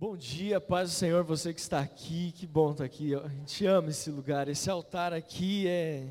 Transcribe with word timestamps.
Bom 0.00 0.16
dia, 0.16 0.60
paz 0.60 0.90
do 0.90 0.94
Senhor, 0.94 1.24
você 1.24 1.52
que 1.52 1.58
está 1.58 1.80
aqui, 1.80 2.30
que 2.30 2.46
bom 2.46 2.70
estar 2.70 2.84
aqui. 2.84 3.16
A 3.16 3.26
gente 3.26 3.66
ama 3.66 3.90
esse 3.90 4.08
lugar. 4.12 4.46
Esse 4.46 4.70
altar 4.70 5.12
aqui 5.12 5.66
é 5.66 6.04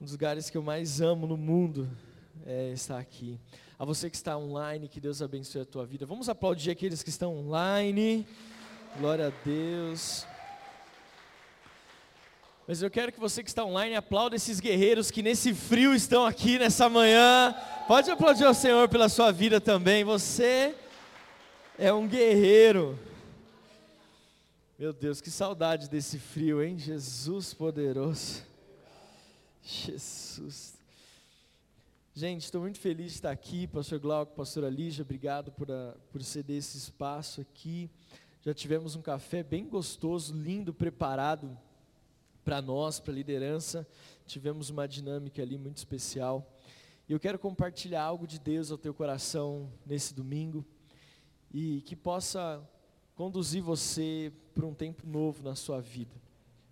um 0.00 0.04
dos 0.04 0.10
lugares 0.10 0.50
que 0.50 0.58
eu 0.58 0.62
mais 0.62 1.00
amo 1.00 1.24
no 1.24 1.36
mundo, 1.36 1.88
é 2.44 2.72
estar 2.72 2.98
aqui. 2.98 3.38
A 3.78 3.84
você 3.84 4.10
que 4.10 4.16
está 4.16 4.36
online, 4.36 4.88
que 4.88 4.98
Deus 4.98 5.22
abençoe 5.22 5.62
a 5.62 5.64
tua 5.64 5.86
vida. 5.86 6.04
Vamos 6.04 6.28
aplaudir 6.28 6.72
aqueles 6.72 7.00
que 7.00 7.10
estão 7.10 7.32
online. 7.32 8.26
Glória 8.98 9.28
a 9.28 9.32
Deus. 9.44 10.26
Mas 12.66 12.82
eu 12.82 12.90
quero 12.90 13.12
que 13.12 13.20
você 13.20 13.40
que 13.44 13.50
está 13.50 13.64
online 13.64 13.94
aplaude 13.94 14.34
esses 14.34 14.58
guerreiros 14.58 15.12
que 15.12 15.22
nesse 15.22 15.54
frio 15.54 15.94
estão 15.94 16.26
aqui 16.26 16.58
nessa 16.58 16.88
manhã. 16.88 17.54
Pode 17.86 18.10
aplaudir 18.10 18.46
ao 18.46 18.54
Senhor 18.54 18.88
pela 18.88 19.08
sua 19.08 19.30
vida 19.30 19.60
também. 19.60 20.02
Você 20.02 20.74
é 21.80 21.90
um 21.94 22.06
guerreiro. 22.06 22.98
Meu 24.78 24.92
Deus, 24.92 25.22
que 25.22 25.30
saudade 25.30 25.88
desse 25.88 26.18
frio, 26.18 26.62
hein? 26.62 26.78
Jesus 26.78 27.54
poderoso. 27.54 28.42
Jesus. 29.62 30.74
Gente, 32.14 32.44
estou 32.44 32.60
muito 32.60 32.78
feliz 32.78 33.12
de 33.12 33.14
estar 33.14 33.30
aqui, 33.30 33.66
pastor 33.66 33.98
Glauco, 33.98 34.34
pastora 34.34 34.68
Lígia, 34.68 35.00
obrigado 35.00 35.50
por, 35.52 35.72
a, 35.72 35.94
por 36.12 36.22
ceder 36.22 36.58
esse 36.58 36.76
espaço 36.76 37.40
aqui. 37.40 37.88
Já 38.42 38.52
tivemos 38.52 38.94
um 38.94 39.00
café 39.00 39.42
bem 39.42 39.66
gostoso, 39.66 40.34
lindo, 40.34 40.74
preparado 40.74 41.56
para 42.44 42.60
nós, 42.60 43.00
para 43.00 43.12
a 43.12 43.16
liderança. 43.16 43.88
Tivemos 44.26 44.68
uma 44.68 44.86
dinâmica 44.86 45.40
ali 45.40 45.56
muito 45.56 45.78
especial. 45.78 46.46
E 47.08 47.12
eu 47.12 47.18
quero 47.18 47.38
compartilhar 47.38 48.02
algo 48.02 48.26
de 48.26 48.38
Deus 48.38 48.70
ao 48.70 48.76
teu 48.76 48.92
coração 48.92 49.72
nesse 49.86 50.12
domingo 50.12 50.62
e 51.52 51.82
que 51.82 51.96
possa 51.96 52.62
conduzir 53.14 53.62
você 53.62 54.32
para 54.54 54.66
um 54.66 54.74
tempo 54.74 55.06
novo 55.06 55.42
na 55.42 55.54
sua 55.54 55.80
vida. 55.80 56.14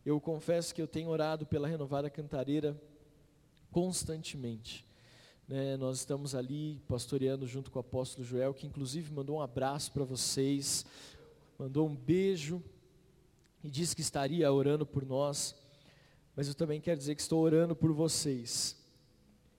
Eu 0.05 0.20
confesso 0.20 0.75
que 0.75 0.80
eu 0.80 0.86
tenho 0.86 1.08
orado 1.08 1.44
pela 1.44 1.69
Renovada 1.69 2.08
Cantareira 2.08 2.80
constantemente. 3.70 4.86
Né, 5.47 5.77
nós 5.77 5.98
estamos 5.98 6.34
ali 6.34 6.80
pastoreando 6.86 7.47
junto 7.47 7.70
com 7.70 7.78
o 7.78 7.80
apóstolo 7.80 8.27
Joel, 8.27 8.55
que 8.55 8.67
inclusive 8.67 9.12
mandou 9.12 9.36
um 9.36 9.41
abraço 9.41 9.92
para 9.92 10.05
vocês, 10.05 10.84
mandou 11.58 11.89
um 11.89 11.97
beijo 11.97 12.62
e 13.64 13.70
disse 13.70 13.97
que 13.97 14.02
estaria 14.02 14.50
orando 14.52 14.86
por 14.86 15.05
nós. 15.05 15.55
Mas 16.36 16.48
eu 16.48 16.55
também 16.55 16.80
quero 16.80 16.98
dizer 16.98 17.14
que 17.14 17.20
estou 17.20 17.42
orando 17.42 17.74
por 17.74 17.92
vocês. 17.92 18.77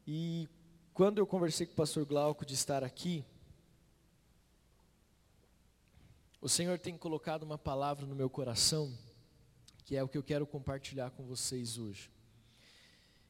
E 0.07 0.47
quando 0.93 1.17
eu 1.17 1.27
conversei 1.27 1.67
com 1.67 1.73
o 1.73 1.75
pastor 1.75 2.05
Glauco 2.05 2.45
de 2.45 2.53
estar 2.53 2.83
aqui, 2.83 3.25
o 6.41 6.47
Senhor 6.47 6.79
tem 6.79 6.97
colocado 6.97 7.43
uma 7.43 7.57
palavra 7.57 8.05
no 8.05 8.15
meu 8.15 8.29
coração, 8.29 8.97
que 9.83 9.95
é 9.97 10.03
o 10.03 10.07
que 10.07 10.17
eu 10.17 10.23
quero 10.23 10.47
compartilhar 10.47 11.11
com 11.11 11.25
vocês 11.25 11.77
hoje. 11.77 12.09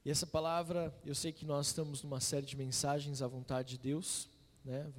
E 0.06 0.12
essa 0.12 0.28
palavra, 0.28 0.96
eu 1.04 1.16
sei 1.16 1.32
que 1.32 1.44
nós 1.44 1.68
estamos 1.68 2.04
numa 2.04 2.20
série 2.20 2.46
de 2.46 2.56
mensagens 2.56 3.22
à 3.24 3.28
vontade 3.28 3.70
de 3.70 3.78
Deus, 3.80 4.30
né? 4.64 4.92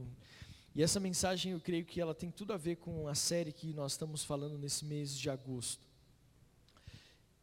E 0.75 0.83
essa 0.83 0.99
mensagem 0.99 1.53
eu 1.53 1.61
creio 1.61 1.85
que 1.85 2.01
ela 2.01 2.15
tem 2.15 2.31
tudo 2.31 2.53
a 2.53 2.57
ver 2.57 2.77
com 2.77 3.07
a 3.07 3.15
série 3.15 3.53
que 3.53 3.73
nós 3.73 3.93
estamos 3.93 4.25
falando 4.25 4.59
nesse 4.59 4.85
mês 4.85 5.17
de 5.17 5.31
agosto. 5.31 5.87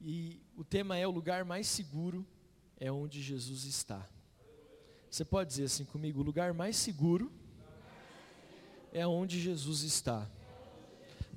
E 0.02 0.42
o 0.56 0.64
tema 0.64 0.98
é 0.98 1.08
o 1.08 1.12
lugar 1.12 1.46
mais 1.46 1.68
seguro 1.68 2.28
é 2.78 2.92
onde 2.92 3.22
Jesus 3.22 3.64
está. 3.64 4.08
Você 5.10 5.24
pode 5.24 5.50
dizer 5.50 5.64
assim 5.64 5.86
comigo, 5.86 6.20
o 6.20 6.24
lugar 6.24 6.54
mais 6.54 6.76
seguro 6.76 7.32
é 8.92 9.08
onde 9.08 9.40
Jesus 9.40 9.84
está. 9.84 10.30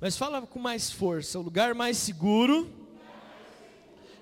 Mas 0.01 0.17
fala 0.17 0.41
com 0.41 0.57
mais 0.57 0.89
força: 0.89 1.37
o 1.37 1.43
lugar 1.43 1.75
mais 1.75 1.95
seguro 1.95 2.67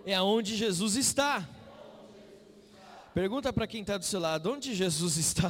é 0.06 0.14
aonde 0.14 0.58
Jesus 0.58 0.98
está. 0.98 1.48
Pergunta 3.14 3.54
para 3.54 3.66
quem 3.66 3.80
está 3.80 3.98
do 3.98 4.04
seu 4.04 4.20
lado: 4.20 4.52
onde 4.52 4.76
Jesus 4.76 5.16
está? 5.16 5.50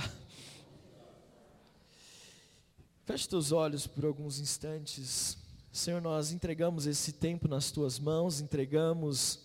Feche 3.07 3.28
teus 3.28 3.51
olhos 3.51 3.88
por 3.88 4.06
alguns 4.06 4.38
instantes. 4.38 5.35
Senhor, 5.73 6.00
nós 6.00 6.31
entregamos 6.31 6.85
esse 6.85 7.11
tempo 7.11 7.47
nas 7.47 7.72
tuas 7.72 7.97
mãos, 7.97 8.40
entregamos 8.40 9.40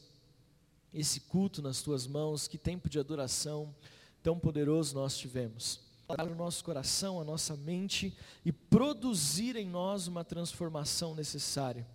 esse 0.93 1.21
culto 1.21 1.63
nas 1.63 1.81
tuas 1.81 2.07
mãos. 2.07 2.47
Que 2.47 2.59
tempo 2.59 2.91
de 2.91 2.99
adoração 2.99 3.75
tão 4.23 4.39
poderoso 4.39 4.95
nós 4.95 5.17
tivemos 5.17 5.84
para 6.07 6.31
o 6.31 6.35
nosso 6.35 6.63
coração, 6.65 7.21
a 7.21 7.25
nossa 7.25 7.57
mente 7.57 8.17
e 8.45 8.53
produzir 8.53 9.57
em 9.57 9.67
nós 9.67 10.07
uma 10.07 10.25
transformação 10.25 11.15
necessária. 11.15 11.87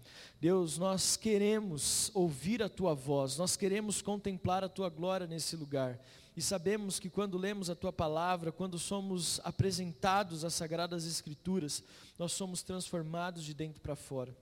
Deus, 0.42 0.78
nós 0.78 1.16
queremos 1.16 2.12
ouvir 2.14 2.64
a 2.64 2.70
tua 2.70 2.94
voz, 2.94 3.38
nós 3.38 3.56
queremos 3.56 4.02
contemplar 4.02 4.64
a 4.64 4.70
tua 4.70 4.90
glória 4.90 5.28
nesse 5.28 5.56
lugar. 5.56 6.00
E 6.36 6.42
sabemos 6.42 7.00
que 7.00 7.10
quando 7.10 7.38
lemos 7.38 7.70
a 7.70 7.76
tua 7.76 7.92
palavra, 7.92 8.52
quando 8.52 8.80
somos 8.80 9.42
apresentados 9.44 10.46
às 10.46 10.54
sagradas 10.54 11.06
escrituras, 11.06 11.84
nós 12.18 12.32
somos 12.32 12.64
transformados 12.64 13.44
de 13.44 13.54
dentro 13.54 13.82
para 13.82 13.96
fora. 13.96 14.36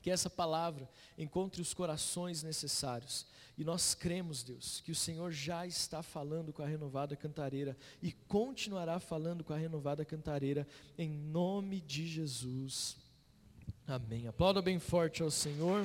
Que 0.00 0.10
essa 0.10 0.30
palavra 0.30 0.88
encontre 1.16 1.60
os 1.60 1.74
corações 1.74 2.42
necessários 2.42 3.26
e 3.58 3.64
nós 3.64 3.92
cremos, 3.92 4.44
Deus, 4.44 4.80
que 4.84 4.92
o 4.92 4.94
Senhor 4.94 5.32
já 5.32 5.66
está 5.66 6.00
falando 6.00 6.52
com 6.52 6.62
a 6.62 6.66
renovada 6.66 7.16
cantareira 7.16 7.76
e 8.00 8.12
continuará 8.12 9.00
falando 9.00 9.42
com 9.42 9.52
a 9.52 9.56
renovada 9.56 10.04
cantareira, 10.04 10.64
em 10.96 11.10
nome 11.10 11.80
de 11.80 12.06
Jesus. 12.06 12.96
Amém. 13.84 14.28
Aplauda 14.28 14.62
bem 14.62 14.78
forte 14.78 15.24
ao 15.24 15.30
Senhor. 15.30 15.84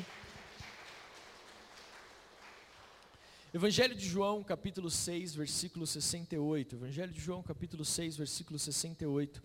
Evangelho 3.51 3.95
de 3.95 4.07
João, 4.07 4.43
capítulo 4.43 4.91
6, 4.91 5.33
versículo 5.33 5.87
68. 5.87 6.75
Evangelho 6.75 7.11
de 7.11 7.19
João, 7.19 7.41
capítulo 7.41 7.83
6, 7.83 8.17
versículo 8.17 8.59
68. 8.59 9.41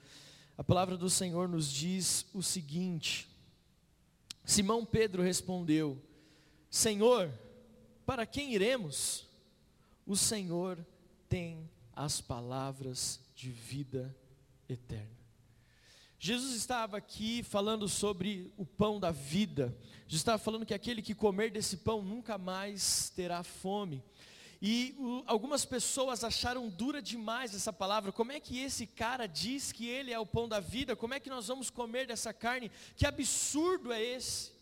A 0.58 0.62
palavra 0.62 0.98
do 0.98 1.08
Senhor 1.08 1.48
nos 1.48 1.72
diz 1.72 2.26
o 2.34 2.42
seguinte: 2.42 3.26
Simão 4.48 4.82
Pedro 4.82 5.22
respondeu: 5.22 6.02
Senhor, 6.70 7.30
para 8.06 8.24
quem 8.24 8.54
iremos? 8.54 9.26
O 10.06 10.16
Senhor 10.16 10.78
tem 11.28 11.68
as 11.92 12.22
palavras 12.22 13.20
de 13.36 13.50
vida 13.50 14.16
eterna. 14.66 15.18
Jesus 16.18 16.54
estava 16.54 16.96
aqui 16.96 17.42
falando 17.42 17.86
sobre 17.90 18.50
o 18.56 18.64
pão 18.64 18.98
da 18.98 19.10
vida. 19.10 19.76
Jesus 20.06 20.22
estava 20.22 20.38
falando 20.38 20.64
que 20.64 20.72
aquele 20.72 21.02
que 21.02 21.14
comer 21.14 21.50
desse 21.50 21.76
pão 21.76 22.00
nunca 22.00 22.38
mais 22.38 23.10
terá 23.10 23.42
fome. 23.42 24.02
E 24.60 24.94
o, 24.98 25.22
algumas 25.26 25.64
pessoas 25.64 26.24
acharam 26.24 26.68
dura 26.68 27.00
demais 27.00 27.54
essa 27.54 27.72
palavra. 27.72 28.10
Como 28.10 28.32
é 28.32 28.40
que 28.40 28.58
esse 28.58 28.86
cara 28.86 29.26
diz 29.26 29.70
que 29.70 29.86
ele 29.86 30.12
é 30.12 30.18
o 30.18 30.26
pão 30.26 30.48
da 30.48 30.58
vida? 30.58 30.96
Como 30.96 31.14
é 31.14 31.20
que 31.20 31.30
nós 31.30 31.46
vamos 31.46 31.70
comer 31.70 32.06
dessa 32.06 32.32
carne? 32.32 32.70
Que 32.96 33.06
absurdo 33.06 33.92
é 33.92 34.02
esse? 34.02 34.57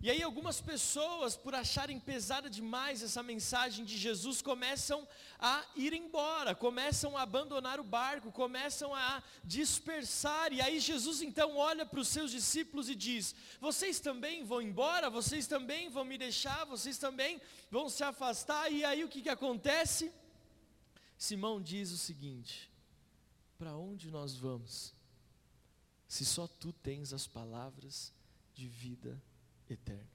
E 0.00 0.08
aí 0.08 0.22
algumas 0.22 0.60
pessoas, 0.60 1.36
por 1.36 1.56
acharem 1.56 1.98
pesada 1.98 2.48
demais 2.48 3.02
essa 3.02 3.20
mensagem 3.20 3.84
de 3.84 3.98
Jesus, 3.98 4.40
começam 4.40 5.06
a 5.40 5.64
ir 5.74 5.92
embora, 5.92 6.54
começam 6.54 7.18
a 7.18 7.22
abandonar 7.22 7.80
o 7.80 7.84
barco, 7.84 8.30
começam 8.30 8.94
a 8.94 9.20
dispersar. 9.42 10.52
E 10.52 10.60
aí 10.60 10.78
Jesus 10.78 11.20
então 11.20 11.56
olha 11.56 11.84
para 11.84 11.98
os 11.98 12.06
seus 12.06 12.30
discípulos 12.30 12.88
e 12.88 12.94
diz: 12.94 13.34
Vocês 13.60 13.98
também 13.98 14.44
vão 14.44 14.62
embora? 14.62 15.10
Vocês 15.10 15.48
também 15.48 15.88
vão 15.88 16.04
me 16.04 16.16
deixar? 16.16 16.64
Vocês 16.64 16.96
também 16.96 17.42
vão 17.68 17.88
se 17.88 18.04
afastar? 18.04 18.70
E 18.70 18.84
aí 18.84 19.02
o 19.02 19.08
que, 19.08 19.20
que 19.20 19.28
acontece? 19.28 20.12
Simão 21.16 21.60
diz 21.60 21.90
o 21.90 21.98
seguinte: 21.98 22.70
Para 23.58 23.74
onde 23.74 24.12
nós 24.12 24.36
vamos? 24.36 24.94
Se 26.06 26.24
só 26.24 26.46
tu 26.46 26.72
tens 26.72 27.12
as 27.12 27.26
palavras 27.26 28.14
de 28.54 28.68
vida 28.68 29.20
eterno. 29.72 30.08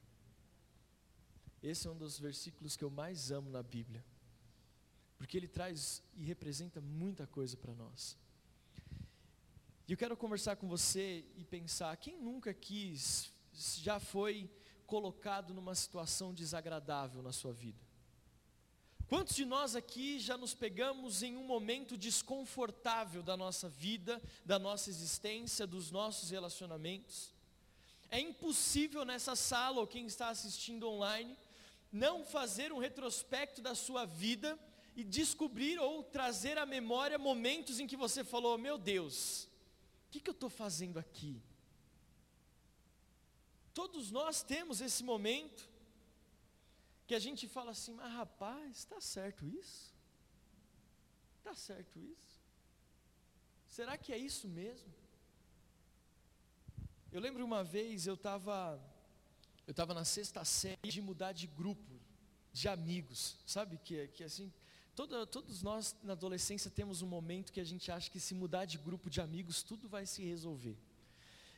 Esse 1.62 1.86
é 1.86 1.90
um 1.90 1.96
dos 1.96 2.18
versículos 2.18 2.76
que 2.76 2.84
eu 2.84 2.90
mais 2.90 3.30
amo 3.30 3.50
na 3.50 3.62
Bíblia, 3.62 4.04
porque 5.16 5.36
ele 5.36 5.48
traz 5.48 6.02
e 6.14 6.22
representa 6.22 6.80
muita 6.80 7.26
coisa 7.26 7.56
para 7.56 7.74
nós. 7.74 8.18
E 9.86 9.92
eu 9.92 9.98
quero 9.98 10.16
conversar 10.16 10.56
com 10.56 10.68
você 10.68 11.24
e 11.36 11.44
pensar: 11.44 11.96
quem 11.96 12.20
nunca 12.20 12.52
quis, 12.54 13.32
já 13.52 13.98
foi 13.98 14.50
colocado 14.86 15.54
numa 15.54 15.74
situação 15.74 16.32
desagradável 16.32 17.22
na 17.22 17.32
sua 17.32 17.52
vida? 17.52 17.82
Quantos 19.06 19.36
de 19.36 19.44
nós 19.44 19.76
aqui 19.76 20.18
já 20.18 20.36
nos 20.36 20.54
pegamos 20.54 21.22
em 21.22 21.36
um 21.36 21.44
momento 21.44 21.96
desconfortável 21.96 23.22
da 23.22 23.36
nossa 23.36 23.68
vida, 23.68 24.22
da 24.44 24.58
nossa 24.58 24.88
existência, 24.88 25.66
dos 25.66 25.90
nossos 25.90 26.30
relacionamentos? 26.30 27.33
É 28.10 28.20
impossível 28.20 29.04
nessa 29.04 29.34
sala, 29.34 29.80
ou 29.80 29.86
quem 29.86 30.06
está 30.06 30.28
assistindo 30.28 30.88
online, 30.88 31.36
não 31.90 32.24
fazer 32.24 32.72
um 32.72 32.78
retrospecto 32.78 33.60
da 33.60 33.74
sua 33.74 34.04
vida 34.04 34.58
e 34.96 35.02
descobrir 35.02 35.78
ou 35.78 36.02
trazer 36.02 36.58
à 36.58 36.66
memória 36.66 37.18
momentos 37.18 37.80
em 37.80 37.86
que 37.86 37.96
você 37.96 38.22
falou: 38.22 38.56
Meu 38.56 38.78
Deus, 38.78 39.44
o 39.44 40.10
que, 40.10 40.20
que 40.20 40.30
eu 40.30 40.34
estou 40.34 40.50
fazendo 40.50 40.98
aqui? 40.98 41.40
Todos 43.72 44.12
nós 44.12 44.42
temos 44.42 44.80
esse 44.80 45.02
momento 45.02 45.68
que 47.06 47.14
a 47.14 47.18
gente 47.18 47.48
fala 47.48 47.72
assim, 47.72 47.92
mas 47.92 48.12
rapaz, 48.12 48.78
está 48.78 49.00
certo 49.00 49.46
isso? 49.46 49.92
Está 51.38 51.54
certo 51.54 51.98
isso? 51.98 52.40
Será 53.68 53.98
que 53.98 54.12
é 54.12 54.16
isso 54.16 54.48
mesmo? 54.48 54.92
Eu 57.14 57.20
lembro 57.20 57.44
uma 57.44 57.62
vez 57.62 58.08
eu 58.08 58.14
estava 58.14 58.76
eu 59.68 59.70
estava 59.70 59.94
na 59.94 60.04
sexta 60.04 60.44
série 60.44 60.90
de 60.90 61.00
mudar 61.00 61.30
de 61.30 61.46
grupo, 61.46 61.94
de 62.52 62.66
amigos, 62.66 63.36
sabe 63.46 63.78
que 63.78 64.08
que 64.08 64.24
assim 64.24 64.52
Toda, 64.96 65.24
todos 65.24 65.62
nós 65.62 65.94
na 66.02 66.14
adolescência 66.14 66.68
temos 66.72 67.02
um 67.02 67.06
momento 67.06 67.52
que 67.52 67.60
a 67.60 67.64
gente 67.64 67.88
acha 67.92 68.10
que 68.10 68.18
se 68.18 68.34
mudar 68.34 68.64
de 68.64 68.78
grupo 68.78 69.08
de 69.08 69.20
amigos 69.20 69.62
tudo 69.62 69.88
vai 69.88 70.06
se 70.06 70.24
resolver. 70.24 70.76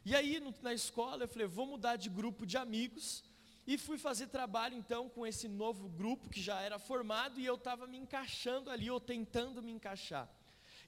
E 0.05 0.15
aí 0.15 0.39
no, 0.41 0.55
na 0.61 0.75
escola 0.75 1.25
eu 1.25 1.29
falei, 1.29 1.47
vou 1.47 1.65
mudar 1.65 1.97
de 1.97 2.11
grupo 2.11 2.45
de 2.45 2.59
amigos 2.59 3.25
e 3.67 3.79
fui 3.79 3.97
fazer 3.97 4.27
trabalho 4.27 4.77
então 4.77 5.09
com 5.09 5.27
esse 5.27 5.49
novo 5.49 5.89
grupo 5.89 6.29
que 6.29 6.43
já 6.43 6.61
era 6.61 6.79
formado 6.79 7.41
e 7.41 7.47
eu 7.47 7.55
estava 7.55 7.87
me 7.87 7.97
encaixando 7.97 8.69
ali 8.69 8.91
ou 8.91 9.01
tentando 9.01 9.63
me 9.63 9.73
encaixar. 9.73 10.31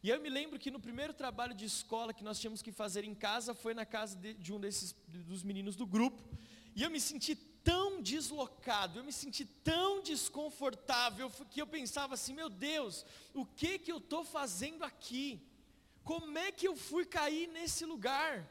E 0.03 0.11
eu 0.11 0.21
me 0.21 0.29
lembro 0.29 0.59
que 0.59 0.71
no 0.71 0.79
primeiro 0.79 1.13
trabalho 1.13 1.55
de 1.55 1.65
escola 1.65 2.15
que 2.15 2.23
nós 2.23 2.39
tínhamos 2.39 2.63
que 2.63 2.71
fazer 2.71 3.05
em 3.05 3.15
casa 3.15 3.53
foi 3.53 3.75
na 3.75 3.85
casa 3.85 4.17
de, 4.17 4.35
de 4.35 4.53
um 4.53 4.61
desses 4.61 4.95
dos 5.09 5.43
meninos 5.43 5.75
do 5.75 5.87
grupo 5.87 6.23
e 6.79 6.83
eu 6.85 6.91
me 6.91 7.01
senti 7.01 7.35
tão 7.35 8.01
deslocado, 8.01 9.01
eu 9.01 9.05
me 9.05 9.13
senti 9.13 9.45
tão 9.45 10.01
desconfortável 10.01 11.29
que 11.51 11.61
eu 11.61 11.67
pensava 11.67 12.15
assim, 12.15 12.33
meu 12.33 12.49
Deus, 12.49 13.05
o 13.35 13.45
que 13.45 13.81
que 13.81 13.91
eu 13.91 13.99
estou 13.99 14.25
fazendo 14.25 14.85
aqui? 14.85 15.43
Como 16.05 16.39
é 16.39 16.53
que 16.53 16.69
eu 16.69 16.77
fui 16.77 17.05
cair 17.05 17.49
nesse 17.49 17.85
lugar? 17.85 18.49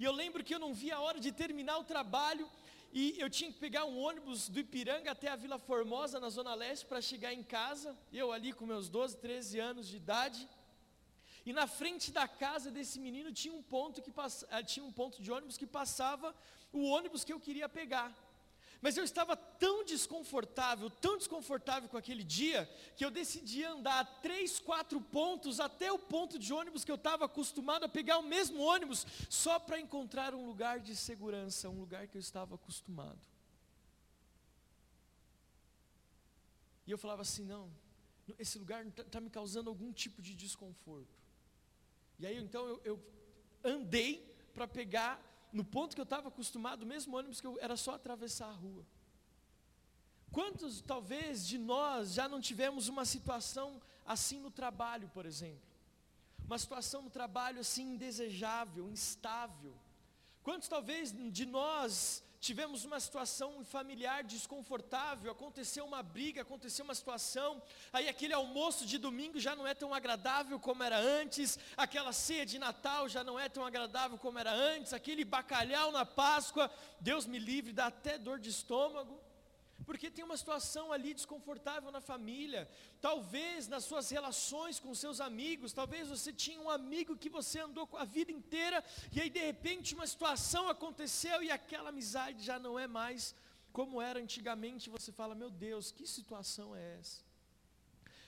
E 0.00 0.04
eu 0.04 0.12
lembro 0.12 0.42
que 0.42 0.54
eu 0.54 0.58
não 0.58 0.72
via 0.72 0.96
a 0.96 1.00
hora 1.00 1.20
de 1.20 1.30
terminar 1.30 1.76
o 1.76 1.84
trabalho 1.84 2.48
e 2.90 3.14
eu 3.18 3.28
tinha 3.28 3.52
que 3.52 3.58
pegar 3.58 3.84
um 3.84 3.98
ônibus 3.98 4.48
do 4.48 4.58
Ipiranga 4.58 5.10
até 5.10 5.28
a 5.28 5.36
Vila 5.36 5.58
Formosa, 5.58 6.18
na 6.18 6.30
Zona 6.30 6.54
Leste, 6.54 6.86
para 6.86 7.02
chegar 7.02 7.34
em 7.34 7.42
casa. 7.42 7.94
Eu 8.10 8.32
ali 8.32 8.52
com 8.52 8.64
meus 8.64 8.88
12, 8.88 9.18
13 9.18 9.58
anos 9.58 9.86
de 9.86 9.96
idade. 9.96 10.48
E 11.48 11.52
na 11.58 11.66
frente 11.66 12.12
da 12.12 12.28
casa 12.28 12.70
desse 12.70 12.98
menino 13.00 13.32
tinha 13.32 13.54
um 13.54 13.62
ponto, 13.62 14.02
que 14.02 14.10
pass... 14.10 14.44
Eh, 14.50 14.62
tinha 14.62 14.84
um 14.84 14.92
ponto 14.92 15.22
de 15.22 15.32
ônibus 15.32 15.56
que 15.56 15.66
passava 15.66 16.34
o 16.70 16.82
ônibus 16.96 17.24
que 17.24 17.32
eu 17.32 17.40
queria 17.40 17.66
pegar. 17.70 18.08
Mas 18.82 18.98
eu 18.98 19.02
estava 19.02 19.34
tão 19.34 19.82
desconfortável, 19.82 20.90
tão 20.90 21.16
desconfortável 21.16 21.88
com 21.88 21.96
aquele 21.96 22.22
dia, 22.22 22.68
que 22.98 23.02
eu 23.02 23.10
decidi 23.10 23.64
andar 23.64 24.20
três, 24.20 24.58
quatro 24.60 25.00
pontos 25.00 25.58
até 25.58 25.90
o 25.90 25.98
ponto 25.98 26.38
de 26.38 26.52
ônibus 26.52 26.84
que 26.84 26.92
eu 26.92 26.96
estava 26.96 27.24
acostumado 27.24 27.84
a 27.84 27.88
pegar 27.88 28.18
o 28.18 28.28
mesmo 28.34 28.60
ônibus, 28.60 29.06
só 29.30 29.58
para 29.58 29.80
encontrar 29.80 30.34
um 30.34 30.44
lugar 30.44 30.80
de 30.80 30.94
segurança, 30.94 31.70
um 31.70 31.80
lugar 31.80 32.08
que 32.08 32.18
eu 32.18 32.20
estava 32.20 32.56
acostumado. 32.56 33.22
E 36.86 36.90
eu 36.90 36.98
falava 36.98 37.22
assim: 37.22 37.46
não, 37.46 37.72
esse 38.38 38.58
lugar 38.58 38.86
está 38.86 39.02
tá 39.04 39.18
me 39.18 39.30
causando 39.30 39.70
algum 39.70 39.90
tipo 39.94 40.20
de 40.20 40.34
desconforto. 40.34 41.17
E 42.18 42.26
aí 42.26 42.36
então 42.36 42.66
eu, 42.66 42.80
eu 42.84 43.02
andei 43.64 44.26
para 44.52 44.66
pegar 44.66 45.22
no 45.52 45.64
ponto 45.64 45.94
que 45.94 46.00
eu 46.00 46.04
estava 46.04 46.28
acostumado, 46.28 46.82
o 46.82 46.86
mesmo 46.86 47.16
ônibus 47.16 47.40
que 47.40 47.46
eu 47.46 47.58
era 47.60 47.76
só 47.76 47.94
atravessar 47.94 48.48
a 48.48 48.52
rua. 48.52 48.84
Quantos, 50.30 50.82
talvez, 50.82 51.46
de 51.46 51.56
nós 51.56 52.12
já 52.12 52.28
não 52.28 52.40
tivemos 52.40 52.88
uma 52.88 53.04
situação 53.04 53.80
assim 54.04 54.38
no 54.40 54.50
trabalho, 54.50 55.08
por 55.08 55.24
exemplo? 55.24 55.66
Uma 56.44 56.58
situação 56.58 57.02
no 57.02 57.10
trabalho 57.10 57.60
assim 57.60 57.94
indesejável, 57.94 58.90
instável. 58.90 59.74
Quantos, 60.42 60.68
talvez, 60.68 61.14
de 61.32 61.46
nós 61.46 62.22
tivemos 62.40 62.84
uma 62.84 63.00
situação 63.00 63.64
familiar 63.64 64.22
desconfortável, 64.22 65.30
aconteceu 65.30 65.84
uma 65.84 66.02
briga, 66.02 66.42
aconteceu 66.42 66.84
uma 66.84 66.94
situação, 66.94 67.60
aí 67.92 68.08
aquele 68.08 68.32
almoço 68.32 68.86
de 68.86 68.98
domingo 68.98 69.40
já 69.40 69.56
não 69.56 69.66
é 69.66 69.74
tão 69.74 69.92
agradável 69.92 70.58
como 70.58 70.82
era 70.82 70.98
antes, 70.98 71.58
aquela 71.76 72.12
ceia 72.12 72.46
de 72.46 72.58
Natal 72.58 73.08
já 73.08 73.24
não 73.24 73.38
é 73.38 73.48
tão 73.48 73.64
agradável 73.64 74.18
como 74.18 74.38
era 74.38 74.52
antes, 74.52 74.92
aquele 74.92 75.24
bacalhau 75.24 75.90
na 75.90 76.06
Páscoa, 76.06 76.70
Deus 77.00 77.26
me 77.26 77.38
livre, 77.38 77.72
dá 77.72 77.86
até 77.86 78.16
dor 78.16 78.38
de 78.38 78.50
estômago 78.50 79.27
porque 79.88 80.10
tem 80.10 80.22
uma 80.22 80.36
situação 80.36 80.92
ali 80.92 81.14
desconfortável 81.14 81.90
na 81.90 82.02
família, 82.02 82.68
talvez 83.00 83.66
nas 83.66 83.84
suas 83.84 84.10
relações 84.10 84.78
com 84.78 84.94
seus 84.94 85.18
amigos, 85.18 85.72
talvez 85.72 86.08
você 86.14 86.30
tinha 86.30 86.60
um 86.60 86.68
amigo 86.68 87.16
que 87.16 87.30
você 87.30 87.60
andou 87.60 87.88
a 87.94 88.04
vida 88.04 88.30
inteira, 88.30 88.84
e 89.10 89.18
aí 89.18 89.30
de 89.30 89.38
repente 89.38 89.94
uma 89.94 90.06
situação 90.06 90.68
aconteceu 90.68 91.42
e 91.42 91.50
aquela 91.50 91.88
amizade 91.88 92.44
já 92.44 92.58
não 92.58 92.78
é 92.78 92.86
mais 92.86 93.34
como 93.72 93.98
era 93.98 94.20
antigamente, 94.20 94.90
você 94.90 95.10
fala, 95.10 95.34
meu 95.34 95.50
Deus, 95.50 95.90
que 95.90 96.06
situação 96.06 96.76
é 96.76 96.98
essa? 96.98 97.22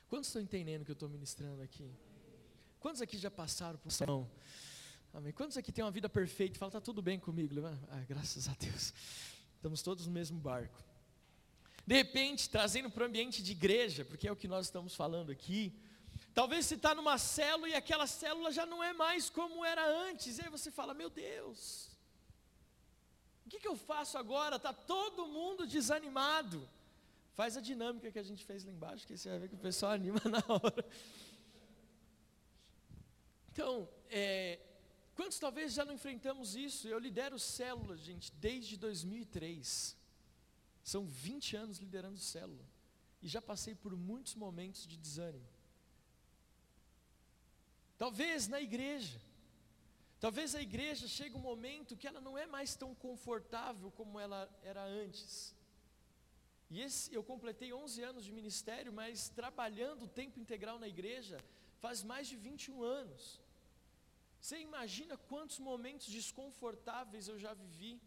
Quantos 0.09 0.29
estão 0.31 0.41
entendendo 0.41 0.81
o 0.81 0.85
que 0.87 0.93
eu 0.93 1.01
estou 1.01 1.11
ministrando 1.11 1.61
aqui? 1.61 1.95
Quantos 2.79 3.03
aqui 3.03 3.19
já 3.19 3.31
passaram 3.31 3.79
por 3.79 3.89
isso? 3.89 4.03
Amém. 5.13 5.33
Quantos 5.35 5.59
aqui 5.59 5.71
têm 5.71 5.85
uma 5.85 5.91
vida 5.91 6.09
perfeita 6.09 6.59
e 6.59 6.67
está 6.67 6.81
tudo 6.81 7.03
bem 7.03 7.21
comigo? 7.21 7.55
Ah, 7.91 8.05
graças 8.09 8.49
a 8.49 8.55
Deus. 8.55 8.95
Estamos 9.57 9.83
todos 9.83 10.07
no 10.07 10.13
mesmo 10.13 10.39
barco. 10.41 10.90
De 11.91 11.97
repente, 11.97 12.49
trazendo 12.49 12.89
para 12.89 13.03
o 13.03 13.07
ambiente 13.07 13.43
de 13.43 13.51
igreja, 13.51 14.05
porque 14.05 14.29
é 14.29 14.31
o 14.31 14.37
que 14.37 14.47
nós 14.47 14.67
estamos 14.67 14.95
falando 14.95 15.33
aqui. 15.33 15.77
Talvez 16.33 16.65
você 16.65 16.77
está 16.77 16.95
numa 16.95 17.19
célula 17.19 17.69
e 17.69 17.75
aquela 17.75 18.07
célula 18.07 18.53
já 18.53 18.65
não 18.65 18.81
é 18.81 18.93
mais 18.93 19.29
como 19.29 19.65
era 19.65 19.85
antes. 20.09 20.39
E 20.39 20.43
aí 20.43 20.49
você 20.49 20.71
fala, 20.71 20.95
meu 20.95 21.11
Deus, 21.11 21.89
o 23.45 23.51
que, 23.51 23.59
que 23.59 23.67
eu 23.67 23.75
faço 23.75 24.17
agora? 24.17 24.55
Está 24.55 24.73
todo 24.73 25.27
mundo 25.27 25.67
desanimado. 25.67 26.63
Faz 27.35 27.57
a 27.57 27.61
dinâmica 27.61 28.13
que 28.13 28.21
a 28.21 28.29
gente 28.31 28.45
fez 28.45 28.63
lá 28.65 28.71
embaixo, 28.71 29.05
que 29.05 29.19
você 29.19 29.29
vai 29.29 29.41
ver 29.41 29.49
que 29.49 29.57
o 29.57 29.59
pessoal 29.59 29.91
anima 29.91 30.21
na 30.31 30.45
hora. 30.47 30.87
Então, 33.51 33.89
é, 34.09 34.61
quantos 35.17 35.41
talvez 35.41 35.73
já 35.73 35.85
não 35.85 35.95
enfrentamos 35.95 36.55
isso? 36.55 36.87
Eu 36.87 37.01
lidero 37.01 37.37
células, 37.37 37.99
gente, 37.99 38.31
desde 38.37 38.77
2003. 38.77 39.99
São 40.93 41.07
20 41.07 41.57
anos 41.63 41.79
liderando 41.79 42.19
célula. 42.19 42.67
E 43.23 43.29
já 43.35 43.41
passei 43.41 43.75
por 43.83 43.93
muitos 43.97 44.35
momentos 44.35 44.83
de 44.91 44.97
desânimo. 44.97 45.49
Talvez 47.97 48.49
na 48.55 48.61
igreja. 48.69 49.21
Talvez 50.25 50.49
a 50.57 50.63
igreja 50.69 51.07
chegue 51.07 51.37
um 51.37 51.47
momento 51.53 51.97
que 51.97 52.09
ela 52.09 52.21
não 52.21 52.37
é 52.37 52.47
mais 52.57 52.75
tão 52.75 52.91
confortável 53.07 53.89
como 53.93 54.19
ela 54.19 54.41
era 54.65 54.85
antes. 54.85 55.55
E 56.69 56.81
esse, 56.81 57.15
eu 57.15 57.23
completei 57.23 57.73
11 57.73 58.03
anos 58.11 58.25
de 58.25 58.33
ministério, 58.33 58.93
mas 58.93 59.29
trabalhando 59.29 60.15
tempo 60.21 60.41
integral 60.41 60.77
na 60.81 60.89
igreja 60.89 61.39
faz 61.79 62.03
mais 62.03 62.27
de 62.27 62.37
21 62.37 62.83
anos. 62.83 63.41
Você 64.41 64.59
imagina 64.59 65.17
quantos 65.17 65.61
momentos 65.61 66.09
desconfortáveis 66.09 67.29
eu 67.29 67.39
já 67.39 67.55
vivi 67.55 68.01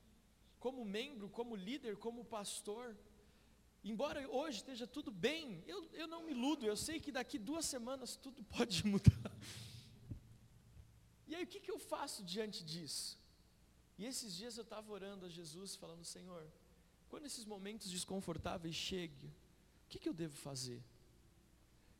como 0.63 0.85
membro, 0.85 1.27
como 1.37 1.57
líder, 1.57 1.97
como 1.97 2.23
pastor. 2.23 2.95
Embora 3.83 4.19
hoje 4.29 4.59
esteja 4.59 4.87
tudo 4.87 5.11
bem, 5.11 5.61
eu, 5.67 5.79
eu 6.01 6.07
não 6.07 6.23
me 6.23 6.31
iludo, 6.31 6.65
eu 6.65 6.77
sei 6.77 7.01
que 7.01 7.11
daqui 7.11 7.37
duas 7.37 7.65
semanas 7.65 8.15
tudo 8.15 8.41
pode 8.55 8.87
mudar. 8.87 9.31
E 11.27 11.35
aí 11.35 11.43
o 11.43 11.47
que, 11.47 11.59
que 11.59 11.69
eu 11.69 11.77
faço 11.77 12.23
diante 12.23 12.63
disso? 12.63 13.19
E 13.97 14.05
esses 14.05 14.33
dias 14.33 14.55
eu 14.57 14.63
estava 14.63 14.89
orando 14.89 15.25
a 15.25 15.29
Jesus, 15.29 15.75
falando, 15.75 16.05
Senhor, 16.05 16.47
quando 17.09 17.25
esses 17.25 17.43
momentos 17.43 17.91
desconfortáveis 17.91 18.73
cheguem, 18.73 19.29
o 19.85 19.89
que, 19.89 19.99
que 19.99 20.07
eu 20.07 20.13
devo 20.13 20.37
fazer? 20.37 20.81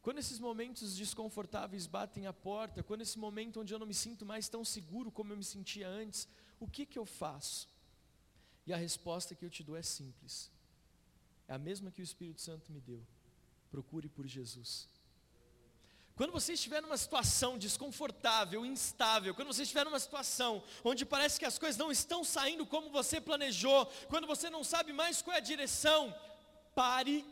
Quando 0.01 0.19
esses 0.19 0.39
momentos 0.39 0.95
desconfortáveis 0.95 1.85
batem 1.85 2.27
a 2.27 2.33
porta, 2.33 2.81
quando 2.81 3.01
esse 3.01 3.19
momento 3.19 3.59
onde 3.59 3.73
eu 3.73 3.79
não 3.79 3.85
me 3.85 3.93
sinto 3.93 4.25
mais 4.25 4.47
tão 4.47 4.63
seguro 4.63 5.11
como 5.11 5.33
eu 5.33 5.37
me 5.37 5.43
sentia 5.43 5.89
antes, 5.89 6.29
o 6.61 6.67
que, 6.67 6.85
que 6.85 6.97
eu 6.97 7.05
faço? 7.05 7.72
E 8.65 8.73
a 8.73 8.77
resposta 8.77 9.35
que 9.35 9.43
eu 9.45 9.49
te 9.49 9.63
dou 9.63 9.75
é 9.75 9.81
simples. 9.81 10.51
É 11.47 11.53
a 11.53 11.57
mesma 11.57 11.91
que 11.91 12.01
o 12.01 12.03
Espírito 12.03 12.41
Santo 12.41 12.71
me 12.71 12.79
deu. 12.79 13.05
Procure 13.69 14.07
por 14.07 14.25
Jesus. 14.25 14.87
Quando 16.15 16.31
você 16.31 16.53
estiver 16.53 16.81
numa 16.81 16.95
situação 16.95 17.57
desconfortável, 17.57 18.63
instável, 18.63 19.33
quando 19.33 19.47
você 19.47 19.63
estiver 19.63 19.83
numa 19.83 19.99
situação 19.99 20.63
onde 20.83 21.05
parece 21.05 21.39
que 21.39 21.45
as 21.45 21.57
coisas 21.57 21.77
não 21.77 21.91
estão 21.91 22.23
saindo 22.23 22.67
como 22.67 22.91
você 22.91 23.19
planejou, 23.19 23.87
quando 24.07 24.27
você 24.27 24.49
não 24.49 24.63
sabe 24.63 24.93
mais 24.93 25.23
qual 25.23 25.33
é 25.33 25.39
a 25.39 25.41
direção, 25.41 26.15
pare, 26.75 27.25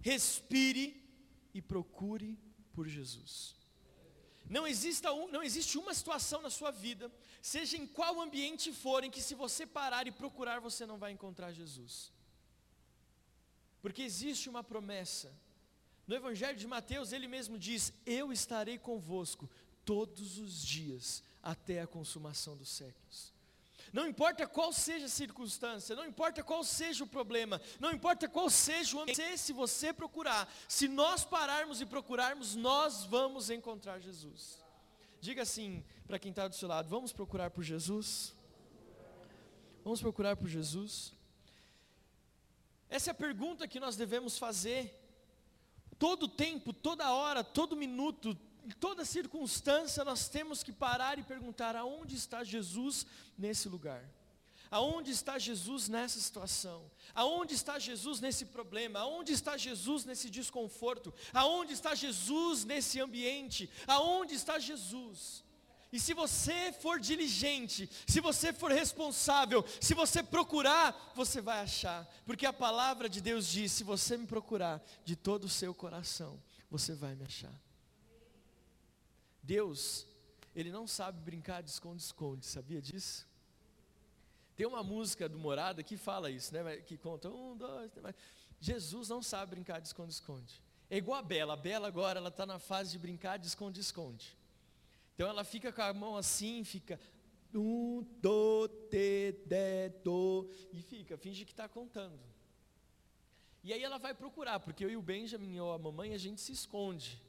respire 0.00 1.02
e 1.52 1.60
procure 1.60 2.38
por 2.72 2.86
Jesus. 2.86 3.59
Não, 4.50 4.66
exista 4.66 5.10
não 5.28 5.44
existe 5.44 5.78
uma 5.78 5.94
situação 5.94 6.42
na 6.42 6.50
sua 6.50 6.72
vida, 6.72 7.08
seja 7.40 7.76
em 7.76 7.86
qual 7.86 8.20
ambiente 8.20 8.72
for, 8.72 9.04
em 9.04 9.10
que 9.10 9.22
se 9.22 9.32
você 9.32 9.64
parar 9.64 10.08
e 10.08 10.10
procurar, 10.10 10.58
você 10.58 10.84
não 10.84 10.98
vai 10.98 11.12
encontrar 11.12 11.52
Jesus. 11.52 12.12
Porque 13.80 14.02
existe 14.02 14.48
uma 14.48 14.64
promessa. 14.64 15.32
No 16.04 16.16
Evangelho 16.16 16.58
de 16.58 16.66
Mateus, 16.66 17.12
ele 17.12 17.28
mesmo 17.28 17.56
diz: 17.56 17.92
Eu 18.04 18.32
estarei 18.32 18.76
convosco 18.76 19.48
todos 19.84 20.36
os 20.38 20.60
dias, 20.60 21.22
até 21.40 21.80
a 21.80 21.86
consumação 21.86 22.56
dos 22.56 22.70
séculos. 22.70 23.32
Não 23.92 24.06
importa 24.06 24.46
qual 24.46 24.72
seja 24.72 25.06
a 25.06 25.08
circunstância, 25.08 25.96
não 25.96 26.06
importa 26.06 26.42
qual 26.44 26.62
seja 26.62 27.02
o 27.02 27.06
problema, 27.06 27.60
não 27.80 27.90
importa 27.90 28.28
qual 28.28 28.48
seja 28.48 28.96
o 28.96 29.00
ambiente, 29.00 29.38
se 29.38 29.52
você 29.52 29.92
procurar, 29.92 30.52
se 30.68 30.86
nós 30.86 31.24
pararmos 31.24 31.80
e 31.80 31.86
procurarmos, 31.86 32.54
nós 32.54 33.04
vamos 33.04 33.50
encontrar 33.50 33.98
Jesus. 33.98 34.62
Diga 35.20 35.42
assim 35.42 35.84
para 36.06 36.18
quem 36.18 36.30
está 36.30 36.46
do 36.46 36.54
seu 36.54 36.68
lado: 36.68 36.88
vamos 36.88 37.12
procurar 37.12 37.50
por 37.50 37.62
Jesus? 37.62 38.34
Vamos 39.82 40.00
procurar 40.00 40.36
por 40.36 40.48
Jesus? 40.48 41.12
Essa 42.88 43.10
é 43.10 43.12
a 43.12 43.14
pergunta 43.14 43.68
que 43.68 43.80
nós 43.80 43.96
devemos 43.96 44.38
fazer. 44.38 44.96
Todo 45.98 46.26
tempo, 46.26 46.72
toda 46.72 47.12
hora, 47.12 47.44
todo 47.44 47.76
minuto, 47.76 48.36
em 48.64 48.70
toda 48.70 49.04
circunstância, 49.04 50.04
nós 50.04 50.28
temos 50.28 50.62
que 50.62 50.72
parar 50.72 51.18
e 51.18 51.22
perguntar: 51.22 51.76
aonde 51.76 52.16
está 52.16 52.44
Jesus 52.44 53.06
nesse 53.36 53.68
lugar? 53.68 54.04
Aonde 54.70 55.10
está 55.10 55.36
Jesus 55.36 55.88
nessa 55.88 56.20
situação? 56.20 56.88
Aonde 57.12 57.54
está 57.54 57.78
Jesus 57.78 58.20
nesse 58.20 58.46
problema? 58.46 59.00
Aonde 59.00 59.32
está 59.32 59.56
Jesus 59.56 60.04
nesse 60.04 60.30
desconforto? 60.30 61.12
Aonde 61.34 61.72
está 61.72 61.92
Jesus 61.94 62.64
nesse 62.64 63.00
ambiente? 63.00 63.68
Aonde 63.86 64.34
está 64.34 64.60
Jesus? 64.60 65.42
E 65.92 65.98
se 65.98 66.14
você 66.14 66.72
for 66.72 67.00
diligente, 67.00 67.90
se 68.06 68.20
você 68.20 68.52
for 68.52 68.70
responsável, 68.70 69.64
se 69.80 69.92
você 69.92 70.22
procurar, 70.22 71.12
você 71.16 71.40
vai 71.40 71.58
achar, 71.60 72.08
porque 72.24 72.46
a 72.46 72.52
palavra 72.52 73.08
de 73.08 73.20
Deus 73.20 73.48
diz: 73.48 73.72
se 73.72 73.82
você 73.82 74.16
me 74.16 74.26
procurar 74.26 74.80
de 75.04 75.16
todo 75.16 75.44
o 75.44 75.48
seu 75.48 75.74
coração, 75.74 76.40
você 76.70 76.94
vai 76.94 77.16
me 77.16 77.24
achar. 77.24 77.52
Deus, 79.50 80.06
Ele 80.54 80.70
não 80.70 80.86
sabe 80.86 81.20
brincar 81.20 81.60
de 81.60 81.70
esconde-esconde, 81.70 82.46
sabia 82.46 82.80
disso? 82.80 83.26
Tem 84.54 84.64
uma 84.64 84.80
música 84.84 85.28
do 85.28 85.36
Morada 85.36 85.82
que 85.82 85.96
fala 85.96 86.30
isso, 86.30 86.54
né? 86.54 86.76
Que 86.76 86.96
conta 86.96 87.28
um, 87.28 87.56
dois, 87.56 87.90
três. 87.90 88.14
Jesus 88.60 89.08
não 89.08 89.20
sabe 89.20 89.50
brincar 89.50 89.80
de 89.80 89.88
esconde-esconde. 89.88 90.62
É 90.88 90.98
igual 90.98 91.18
a 91.18 91.22
Bela. 91.22 91.54
A 91.54 91.56
Bela 91.56 91.88
agora 91.88 92.20
ela 92.20 92.28
está 92.28 92.46
na 92.46 92.60
fase 92.60 92.92
de 92.92 92.98
brincar 93.00 93.38
de 93.38 93.48
esconde-esconde. 93.48 94.38
Então 95.16 95.28
ela 95.28 95.42
fica 95.42 95.72
com 95.72 95.82
a 95.82 95.92
mão 95.92 96.16
assim, 96.16 96.62
fica 96.62 97.00
um, 97.52 98.06
do, 98.22 98.68
te, 98.68 99.32
de, 99.46 99.88
do, 100.04 100.48
e 100.72 100.80
fica, 100.80 101.18
finge 101.18 101.44
que 101.44 101.50
está 101.50 101.68
contando. 101.68 102.20
E 103.64 103.72
aí 103.72 103.82
ela 103.82 103.98
vai 103.98 104.14
procurar, 104.14 104.60
porque 104.60 104.84
eu 104.84 104.90
e 104.90 104.96
o 104.96 105.02
Benjamin 105.02 105.58
ou 105.58 105.72
a 105.72 105.78
mamãe 105.78 106.14
a 106.14 106.18
gente 106.18 106.40
se 106.40 106.52
esconde. 106.52 107.20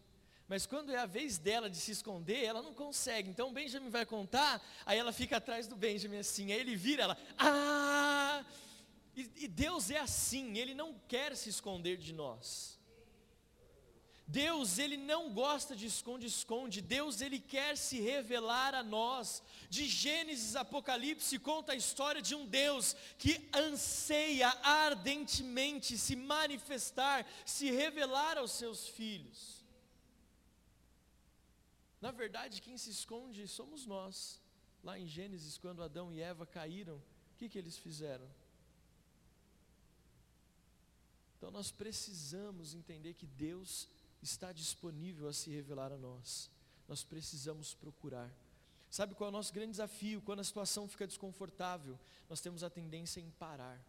Mas 0.48 0.66
quando 0.66 0.92
é 0.92 0.98
a 0.98 1.06
vez 1.06 1.38
dela 1.38 1.70
de 1.70 1.78
se 1.78 1.92
esconder, 1.92 2.44
ela 2.44 2.62
não 2.62 2.74
consegue. 2.74 3.30
Então 3.30 3.50
o 3.50 3.54
Benjamin 3.54 3.90
vai 3.90 4.06
contar, 4.06 4.62
aí 4.86 4.98
ela 4.98 5.12
fica 5.12 5.38
atrás 5.38 5.68
do 5.68 5.76
Benjamin 5.76 6.18
assim, 6.18 6.52
aí 6.52 6.60
ele 6.60 6.76
vira, 6.76 7.04
ela, 7.04 7.18
ah! 7.38 8.44
E, 9.16 9.30
e 9.44 9.48
Deus 9.48 9.92
é 9.92 10.00
assim, 10.00 10.58
Ele 10.58 10.74
não 10.74 10.94
quer 11.08 11.36
se 11.36 11.50
esconder 11.50 11.98
de 11.98 12.14
nós. 12.14 12.80
Deus, 14.26 14.78
Ele 14.78 14.96
não 14.96 15.34
gosta 15.34 15.76
de 15.76 15.86
esconde-esconde, 15.86 16.80
Deus, 16.82 17.20
Ele 17.20 17.38
quer 17.38 17.76
se 17.78 18.00
revelar 18.00 18.74
a 18.74 18.82
nós. 18.82 19.44
De 19.70 19.86
Gênesis 19.86 20.56
Apocalipse 20.56 21.38
conta 21.38 21.74
a 21.74 21.76
história 21.76 22.22
de 22.22 22.34
um 22.34 22.46
Deus 22.46 22.96
que 23.18 23.50
anseia 23.54 24.48
ardentemente 24.64 25.98
se 25.98 26.16
manifestar, 26.16 27.28
se 27.46 27.70
revelar 27.70 28.38
aos 28.38 28.52
seus 28.52 28.88
filhos. 28.88 29.61
Na 32.02 32.10
verdade, 32.10 32.62
quem 32.62 32.78
se 32.78 32.90
esconde 32.90 33.48
somos 33.48 33.86
nós. 33.86 34.42
Lá 34.84 34.98
em 34.98 35.08
Gênesis, 35.08 35.60
quando 35.60 35.84
Adão 35.84 36.12
e 36.12 36.20
Eva 36.20 36.48
caíram, 36.48 36.96
o 36.96 37.38
que, 37.38 37.48
que 37.48 37.60
eles 37.60 37.78
fizeram? 37.78 38.28
Então 41.38 41.52
nós 41.52 41.72
precisamos 41.72 42.74
entender 42.74 43.14
que 43.14 43.28
Deus 43.28 43.88
está 44.22 44.52
disponível 44.52 45.28
a 45.28 45.34
se 45.34 45.52
revelar 45.52 45.92
a 45.92 45.98
nós. 45.98 46.50
Nós 46.88 47.04
precisamos 47.04 47.76
procurar. 47.76 48.32
Sabe 48.90 49.14
qual 49.14 49.28
é 49.28 49.30
o 49.30 49.32
nosso 49.32 49.54
grande 49.54 49.72
desafio? 49.72 50.22
Quando 50.22 50.40
a 50.40 50.44
situação 50.44 50.88
fica 50.88 51.06
desconfortável, 51.06 52.00
nós 52.28 52.42
temos 52.42 52.64
a 52.64 52.70
tendência 52.70 53.22
em 53.22 53.30
parar. 53.30 53.80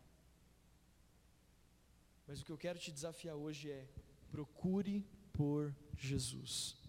Mas 2.27 2.41
o 2.41 2.45
que 2.45 2.53
eu 2.53 2.59
quero 2.59 2.79
te 2.79 2.93
desafiar 2.93 3.35
hoje 3.35 3.71
é: 3.71 3.89
procure 4.31 5.05
por 5.33 5.75
Jesus 5.97 6.82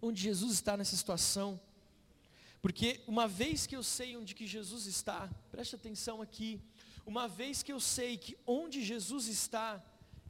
onde 0.00 0.22
Jesus 0.22 0.52
está 0.52 0.76
nessa 0.76 0.96
situação. 0.96 1.60
Porque 2.60 3.00
uma 3.06 3.28
vez 3.28 3.66
que 3.66 3.76
eu 3.76 3.82
sei 3.82 4.16
onde 4.16 4.34
que 4.34 4.46
Jesus 4.46 4.86
está, 4.86 5.30
preste 5.50 5.74
atenção 5.74 6.20
aqui, 6.20 6.60
uma 7.06 7.28
vez 7.28 7.62
que 7.62 7.72
eu 7.72 7.80
sei 7.80 8.16
que 8.16 8.36
onde 8.46 8.84
Jesus 8.84 9.28
está, 9.28 9.82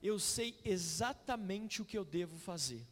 eu 0.02 0.18
sei 0.18 0.58
exatamente 0.64 1.82
o 1.82 1.84
que 1.84 1.98
eu 1.98 2.04
devo 2.04 2.36
fazer. 2.38 2.86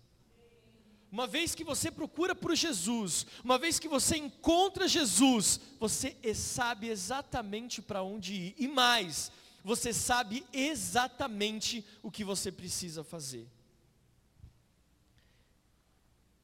Uma 1.10 1.26
vez 1.26 1.54
que 1.54 1.62
você 1.62 1.90
procura 1.90 2.34
por 2.34 2.54
Jesus, 2.54 3.26
uma 3.44 3.58
vez 3.58 3.78
que 3.78 3.88
você 3.88 4.16
encontra 4.16 4.88
Jesus, 4.88 5.60
você 5.78 6.16
sabe 6.34 6.88
exatamente 6.88 7.80
para 7.80 8.02
onde 8.02 8.34
ir. 8.34 8.54
E 8.58 8.66
mais, 8.66 9.30
você 9.62 9.92
sabe 9.92 10.44
exatamente 10.52 11.84
o 12.02 12.10
que 12.10 12.24
você 12.24 12.50
precisa 12.50 13.04
fazer. 13.04 13.48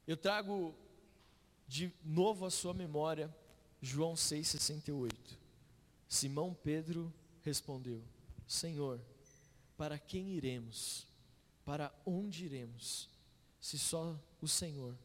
Eu 0.06 0.16
trago 0.16 0.74
de 1.68 1.92
novo 2.04 2.44
à 2.44 2.50
sua 2.50 2.74
memória 2.74 3.34
João 3.80 4.14
6,68. 4.14 5.12
Simão 6.08 6.54
Pedro 6.54 7.12
respondeu: 7.42 8.02
Senhor, 8.46 9.00
para 9.76 9.98
quem 9.98 10.30
iremos? 10.30 11.06
Para 11.64 11.94
onde 12.04 12.44
iremos? 12.44 13.08
Se 13.60 13.78
só 13.78 14.18
o 14.40 14.48
Senhor 14.48 14.96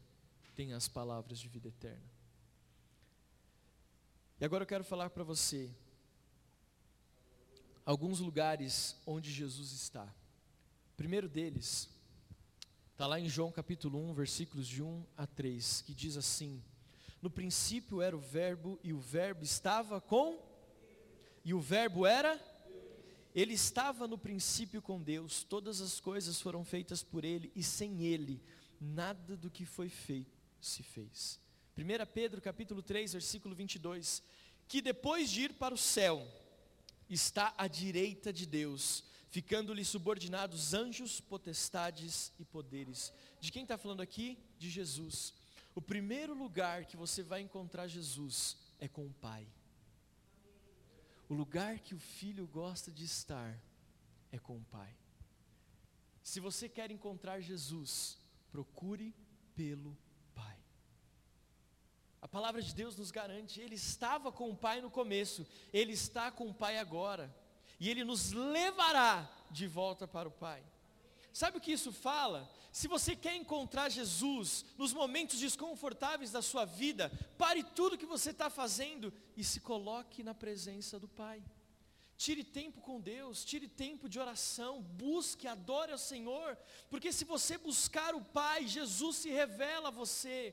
tem 0.54 0.72
as 0.72 0.88
palavras 0.88 1.38
de 1.38 1.48
vida 1.48 1.68
eterna. 1.68 2.18
E 4.40 4.44
agora 4.44 4.62
eu 4.62 4.68
quero 4.68 4.84
falar 4.84 5.10
para 5.10 5.22
você 5.22 5.72
alguns 7.86 8.20
lugares 8.20 8.96
onde 9.06 9.30
Jesus 9.30 9.72
está. 9.72 10.12
primeiro 10.96 11.28
deles 11.28 11.88
Está 12.98 13.06
lá 13.06 13.20
em 13.20 13.28
João 13.28 13.52
capítulo 13.52 13.96
1, 14.10 14.12
versículos 14.12 14.66
de 14.66 14.82
1 14.82 15.06
a 15.16 15.24
3, 15.24 15.82
que 15.82 15.94
diz 15.94 16.16
assim: 16.16 16.60
No 17.22 17.30
princípio 17.30 18.02
era 18.02 18.16
o 18.16 18.18
Verbo, 18.18 18.76
e 18.82 18.92
o 18.92 18.98
Verbo 18.98 19.44
estava 19.44 20.00
com. 20.00 20.36
E 21.44 21.54
o 21.54 21.60
Verbo 21.60 22.04
era? 22.04 22.36
Ele 23.32 23.54
estava 23.54 24.08
no 24.08 24.18
princípio 24.18 24.82
com 24.82 25.00
Deus, 25.00 25.44
todas 25.44 25.80
as 25.80 26.00
coisas 26.00 26.40
foram 26.40 26.64
feitas 26.64 27.00
por 27.00 27.24
Ele, 27.24 27.52
e 27.54 27.62
sem 27.62 28.02
Ele, 28.02 28.42
nada 28.80 29.36
do 29.36 29.48
que 29.48 29.64
foi 29.64 29.88
feito 29.88 30.36
se 30.60 30.82
fez. 30.82 31.38
1 31.76 31.82
Pedro 32.12 32.42
capítulo 32.42 32.82
3, 32.82 33.12
versículo 33.12 33.54
22, 33.54 34.24
que 34.66 34.82
depois 34.82 35.30
de 35.30 35.42
ir 35.42 35.52
para 35.52 35.72
o 35.72 35.78
céu, 35.78 36.26
está 37.08 37.54
à 37.56 37.68
direita 37.68 38.32
de 38.32 38.44
Deus, 38.44 39.04
ficando-lhe 39.30 39.84
subordinados 39.84 40.74
anjos, 40.74 41.20
potestades 41.20 42.32
e 42.38 42.44
poderes. 42.44 43.12
De 43.40 43.52
quem 43.52 43.62
está 43.62 43.76
falando 43.76 44.00
aqui? 44.00 44.38
De 44.58 44.70
Jesus. 44.70 45.34
O 45.74 45.82
primeiro 45.82 46.34
lugar 46.34 46.86
que 46.86 46.96
você 46.96 47.22
vai 47.22 47.40
encontrar 47.40 47.86
Jesus 47.86 48.56
é 48.80 48.88
com 48.88 49.06
o 49.06 49.12
Pai. 49.12 49.46
O 51.28 51.34
lugar 51.34 51.78
que 51.78 51.94
o 51.94 51.98
filho 51.98 52.46
gosta 52.46 52.90
de 52.90 53.04
estar 53.04 53.60
é 54.32 54.38
com 54.38 54.56
o 54.56 54.64
Pai. 54.64 54.96
Se 56.22 56.40
você 56.40 56.68
quer 56.68 56.90
encontrar 56.90 57.40
Jesus, 57.40 58.18
procure 58.50 59.14
pelo 59.54 59.96
Pai. 60.34 60.56
A 62.20 62.26
palavra 62.26 62.62
de 62.62 62.74
Deus 62.74 62.96
nos 62.96 63.10
garante, 63.10 63.60
ele 63.60 63.74
estava 63.74 64.32
com 64.32 64.50
o 64.50 64.56
Pai 64.56 64.80
no 64.80 64.90
começo, 64.90 65.46
ele 65.72 65.92
está 65.92 66.30
com 66.30 66.48
o 66.48 66.54
Pai 66.54 66.78
agora 66.78 67.34
e 67.78 67.88
Ele 67.88 68.04
nos 68.04 68.32
levará 68.32 69.28
de 69.50 69.66
volta 69.66 70.06
para 70.06 70.28
o 70.28 70.32
Pai. 70.32 70.64
Sabe 71.32 71.58
o 71.58 71.60
que 71.60 71.72
isso 71.72 71.92
fala? 71.92 72.50
Se 72.72 72.88
você 72.88 73.14
quer 73.14 73.34
encontrar 73.34 73.88
Jesus 73.88 74.64
nos 74.76 74.92
momentos 74.92 75.38
desconfortáveis 75.38 76.30
da 76.30 76.42
sua 76.42 76.64
vida, 76.64 77.10
pare 77.36 77.62
tudo 77.62 77.98
que 77.98 78.06
você 78.06 78.30
está 78.30 78.50
fazendo 78.50 79.12
e 79.36 79.44
se 79.44 79.60
coloque 79.60 80.22
na 80.22 80.34
presença 80.34 80.98
do 80.98 81.08
Pai. 81.08 81.42
Tire 82.16 82.42
tempo 82.42 82.80
com 82.80 83.00
Deus, 83.00 83.44
tire 83.44 83.68
tempo 83.68 84.08
de 84.08 84.18
oração, 84.18 84.82
busque, 84.82 85.46
adore 85.46 85.92
ao 85.92 85.98
Senhor, 85.98 86.58
porque 86.90 87.12
se 87.12 87.24
você 87.24 87.56
buscar 87.56 88.14
o 88.16 88.24
Pai, 88.24 88.66
Jesus 88.66 89.16
se 89.16 89.30
revela 89.30 89.88
a 89.88 89.92
você. 89.92 90.52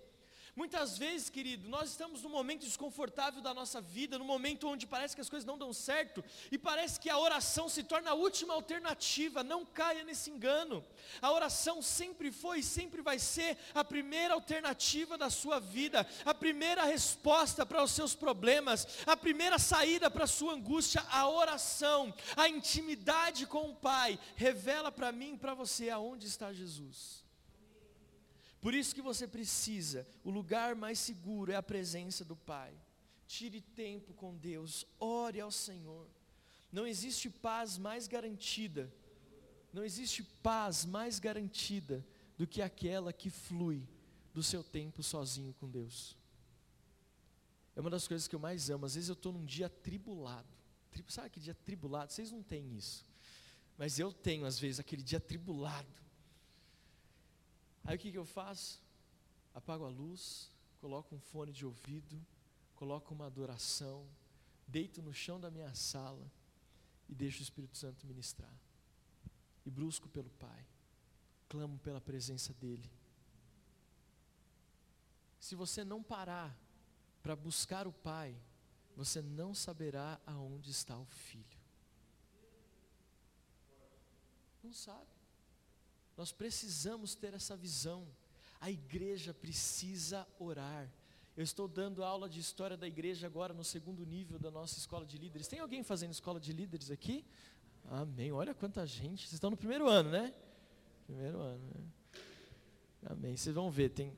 Muitas 0.56 0.98
vezes, 0.98 1.30
querido, 1.30 1.68
nós 1.68 1.90
estamos 1.90 2.22
num 2.22 2.30
momento 2.30 2.62
desconfortável 2.62 3.42
da 3.42 3.54
nossa 3.54 3.82
vida, 3.82 4.18
num 4.18 4.24
momento 4.24 4.70
onde 4.70 4.88
parece 4.88 5.14
que 5.14 5.20
as 5.20 5.30
coisas 5.30 5.46
não 5.46 5.58
dão 5.58 5.74
certo, 5.74 6.24
e 6.50 6.58
parece 6.58 6.98
que 6.98 7.10
a 7.10 7.20
oração 7.20 7.68
se 7.68 7.84
torna 7.84 8.12
a 8.12 8.14
última 8.14 8.54
alternativa, 8.54 9.44
não 9.44 9.66
caia 9.66 10.06
nesse 10.06 10.32
engano. 10.32 10.82
A 11.22 11.30
oração 11.30 11.82
sempre 11.82 12.32
foi 12.32 12.60
e 12.60 12.64
sempre 12.64 13.02
vai 13.02 13.20
ser 13.20 13.58
a 13.74 13.84
primeira 13.84 14.34
alternativa 14.34 15.18
da 15.18 15.30
sua 15.30 15.60
vida, 15.60 16.08
a 16.24 16.34
primeira 16.34 16.86
resposta 16.86 17.66
para 17.66 17.84
os 17.84 17.92
seus 17.92 18.16
problemas, 18.16 18.88
a 19.06 19.18
primeira 19.18 19.60
saída 19.60 20.10
para 20.10 20.24
a 20.24 20.28
sua 20.28 20.54
angústia. 20.54 21.06
A 21.10 21.28
oração, 21.28 22.14
a 22.34 22.48
intimidade 22.48 23.46
com 23.46 23.72
o 23.72 23.76
Pai, 23.76 24.18
revela 24.38 24.90
para 24.90 25.12
mim 25.12 25.34
e 25.34 25.38
para 25.38 25.54
você 25.54 25.90
aonde 25.90 26.28
está 26.28 26.54
Jesus. 26.54 27.25
Por 28.66 28.74
isso 28.74 28.96
que 28.96 29.02
você 29.04 29.28
precisa, 29.28 30.08
o 30.24 30.32
lugar 30.32 30.74
mais 30.76 30.98
seguro 30.98 31.52
é 31.52 31.56
a 31.56 31.62
presença 31.62 32.26
do 32.26 32.36
Pai. 32.36 32.74
Tire 33.28 33.62
tempo 33.62 34.12
com 34.16 34.36
Deus, 34.36 34.88
ore 35.00 35.40
ao 35.40 35.52
Senhor. 35.52 36.10
Não 36.72 36.88
existe 36.88 37.30
paz 37.30 37.78
mais 37.78 38.08
garantida, 38.08 38.92
não 39.72 39.86
existe 39.86 40.24
paz 40.42 40.84
mais 40.84 41.20
garantida 41.20 42.04
do 42.40 42.48
que 42.48 42.60
aquela 42.60 43.14
que 43.14 43.30
flui 43.30 43.88
do 44.34 44.42
seu 44.42 44.64
tempo 44.64 45.04
sozinho 45.04 45.54
com 45.60 45.70
Deus. 45.70 46.18
É 47.76 47.82
uma 47.82 47.92
das 47.92 48.08
coisas 48.08 48.28
que 48.28 48.34
eu 48.34 48.40
mais 48.40 48.72
amo. 48.72 48.88
Às 48.88 48.96
vezes 48.96 49.10
eu 49.10 49.14
estou 49.14 49.32
num 49.32 49.46
dia 49.46 49.70
tribulado. 49.70 50.50
Sabe 51.08 51.28
aquele 51.28 51.44
dia 51.44 51.54
tribulado? 51.54 52.12
Vocês 52.12 52.32
não 52.32 52.42
têm 52.42 52.76
isso. 52.76 53.06
Mas 53.78 54.00
eu 54.00 54.12
tenho, 54.12 54.44
às 54.44 54.58
vezes, 54.58 54.80
aquele 54.80 55.04
dia 55.04 55.20
tribulado. 55.20 56.05
Aí 57.86 57.96
o 57.96 58.00
que, 58.00 58.12
que 58.12 58.18
eu 58.18 58.26
faço? 58.26 58.82
Apago 59.54 59.86
a 59.86 59.90
luz, 59.90 60.52
coloco 60.82 61.16
um 61.16 61.20
fone 61.20 61.52
de 61.52 61.66
ouvido, 61.66 62.20
coloco 62.76 63.14
uma 63.14 63.28
adoração, 63.28 64.08
deito 64.68 65.02
no 65.02 65.14
chão 65.14 65.40
da 65.40 65.52
minha 65.52 65.74
sala 65.76 66.30
e 67.08 67.14
deixo 67.14 67.40
o 67.40 67.44
Espírito 67.44 67.78
Santo 67.78 68.08
ministrar. 68.08 68.54
E 69.66 69.70
brusco 69.70 70.10
pelo 70.10 70.30
Pai, 70.32 70.66
clamo 71.48 71.78
pela 71.80 72.02
presença 72.02 72.54
dEle. 72.56 72.92
Se 75.40 75.56
você 75.56 75.84
não 75.84 76.02
parar 76.02 76.58
para 77.22 77.36
buscar 77.36 77.88
o 77.88 77.94
Pai, 77.94 78.36
você 78.96 79.22
não 79.22 79.54
saberá 79.54 80.20
aonde 80.26 80.72
está 80.72 80.98
o 80.98 81.06
Filho. 81.06 81.60
Não 84.64 84.74
sabe. 84.74 85.15
Nós 86.18 86.32
precisamos 86.32 87.16
ter 87.16 87.34
essa 87.34 87.56
visão. 87.56 88.08
A 88.60 88.72
igreja 88.72 89.34
precisa 89.34 90.26
orar. 90.40 90.90
Eu 91.36 91.44
estou 91.44 91.68
dando 91.68 92.04
aula 92.04 92.30
de 92.30 92.40
história 92.40 92.78
da 92.78 92.88
igreja 92.88 93.28
agora 93.28 93.54
no 93.54 93.64
segundo 93.64 94.06
nível 94.06 94.40
da 94.40 94.50
nossa 94.50 94.78
escola 94.78 95.06
de 95.06 95.18
líderes. 95.18 95.48
Tem 95.48 95.60
alguém 95.60 95.84
fazendo 95.84 96.12
escola 96.12 96.40
de 96.40 96.54
líderes 96.54 96.90
aqui? 96.90 97.26
Amém. 97.90 98.32
Olha 98.32 98.54
quanta 98.54 98.86
gente. 98.88 99.24
Vocês 99.24 99.34
estão 99.34 99.50
no 99.50 99.58
primeiro 99.58 99.90
ano, 99.90 100.10
né? 100.10 100.34
Primeiro 101.06 101.40
ano, 101.40 101.64
né? 101.76 101.84
Amém. 103.08 103.36
Vocês 103.36 103.54
vão 103.54 103.70
ver, 103.70 103.90
tem 103.90 104.14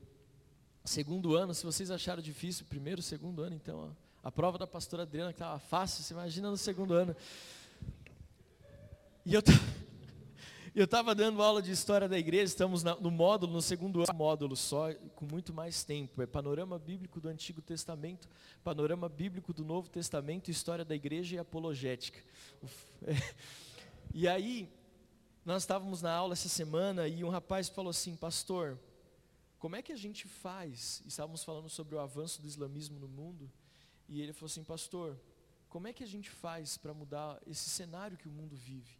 segundo 0.84 1.36
ano, 1.36 1.54
se 1.54 1.64
vocês 1.64 1.90
acharam 1.90 2.22
difícil, 2.22 2.64
primeiro, 2.66 3.02
segundo 3.02 3.42
ano, 3.42 3.54
então, 3.54 3.78
ó, 3.78 4.26
a 4.26 4.32
prova 4.32 4.56
da 4.56 4.66
pastora 4.66 5.02
Adriana 5.02 5.32
que 5.32 5.36
estava 5.36 5.58
fácil, 5.58 6.02
você 6.02 6.14
imagina 6.14 6.50
no 6.50 6.56
segundo 6.56 6.94
ano. 6.94 7.14
E 9.24 9.34
eu 9.34 9.42
eu 10.74 10.84
estava 10.84 11.14
dando 11.14 11.42
aula 11.42 11.62
de 11.62 11.70
história 11.70 12.08
da 12.08 12.18
igreja, 12.18 12.44
estamos 12.44 12.82
no 12.82 13.10
módulo, 13.10 13.52
no 13.52 13.62
segundo 13.62 14.02
módulo 14.14 14.56
só, 14.56 14.92
com 15.14 15.26
muito 15.26 15.52
mais 15.52 15.84
tempo. 15.84 16.22
É 16.22 16.26
panorama 16.26 16.78
bíblico 16.78 17.20
do 17.20 17.28
Antigo 17.28 17.60
Testamento, 17.62 18.28
panorama 18.62 19.08
bíblico 19.08 19.52
do 19.52 19.64
Novo 19.64 19.88
Testamento, 19.88 20.50
história 20.50 20.84
da 20.84 20.94
igreja 20.94 21.36
e 21.36 21.38
apologética. 21.38 22.20
E 24.14 24.26
aí, 24.26 24.72
nós 25.44 25.62
estávamos 25.64 26.00
na 26.00 26.10
aula 26.10 26.32
essa 26.32 26.48
semana 26.48 27.06
e 27.06 27.22
um 27.22 27.28
rapaz 27.28 27.68
falou 27.68 27.90
assim, 27.90 28.16
pastor, 28.16 28.78
como 29.58 29.76
é 29.76 29.82
que 29.82 29.92
a 29.92 29.96
gente 29.96 30.26
faz? 30.26 31.02
Estávamos 31.06 31.44
falando 31.44 31.68
sobre 31.68 31.94
o 31.94 32.00
avanço 32.00 32.40
do 32.40 32.48
islamismo 32.48 32.98
no 32.98 33.06
mundo, 33.06 33.52
e 34.08 34.22
ele 34.22 34.32
falou 34.32 34.46
assim, 34.46 34.64
pastor, 34.64 35.20
como 35.68 35.86
é 35.86 35.92
que 35.92 36.02
a 36.02 36.06
gente 36.06 36.30
faz 36.30 36.78
para 36.78 36.94
mudar 36.94 37.38
esse 37.46 37.68
cenário 37.68 38.16
que 38.16 38.26
o 38.26 38.32
mundo 38.32 38.56
vive? 38.56 38.97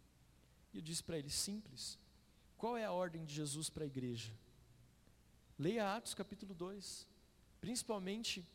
E 0.73 0.77
eu 0.77 0.81
disse 0.81 1.03
para 1.03 1.17
ele: 1.17 1.29
simples. 1.29 1.97
Qual 2.57 2.75
é 2.75 2.83
a 2.83 2.91
ordem 2.91 3.23
de 3.23 3.33
Jesus 3.33 3.69
para 3.69 3.83
a 3.83 3.87
igreja? 3.87 4.33
Leia 5.57 5.95
Atos 5.95 6.13
capítulo 6.13 6.53
2, 6.53 7.07
principalmente 7.61 8.45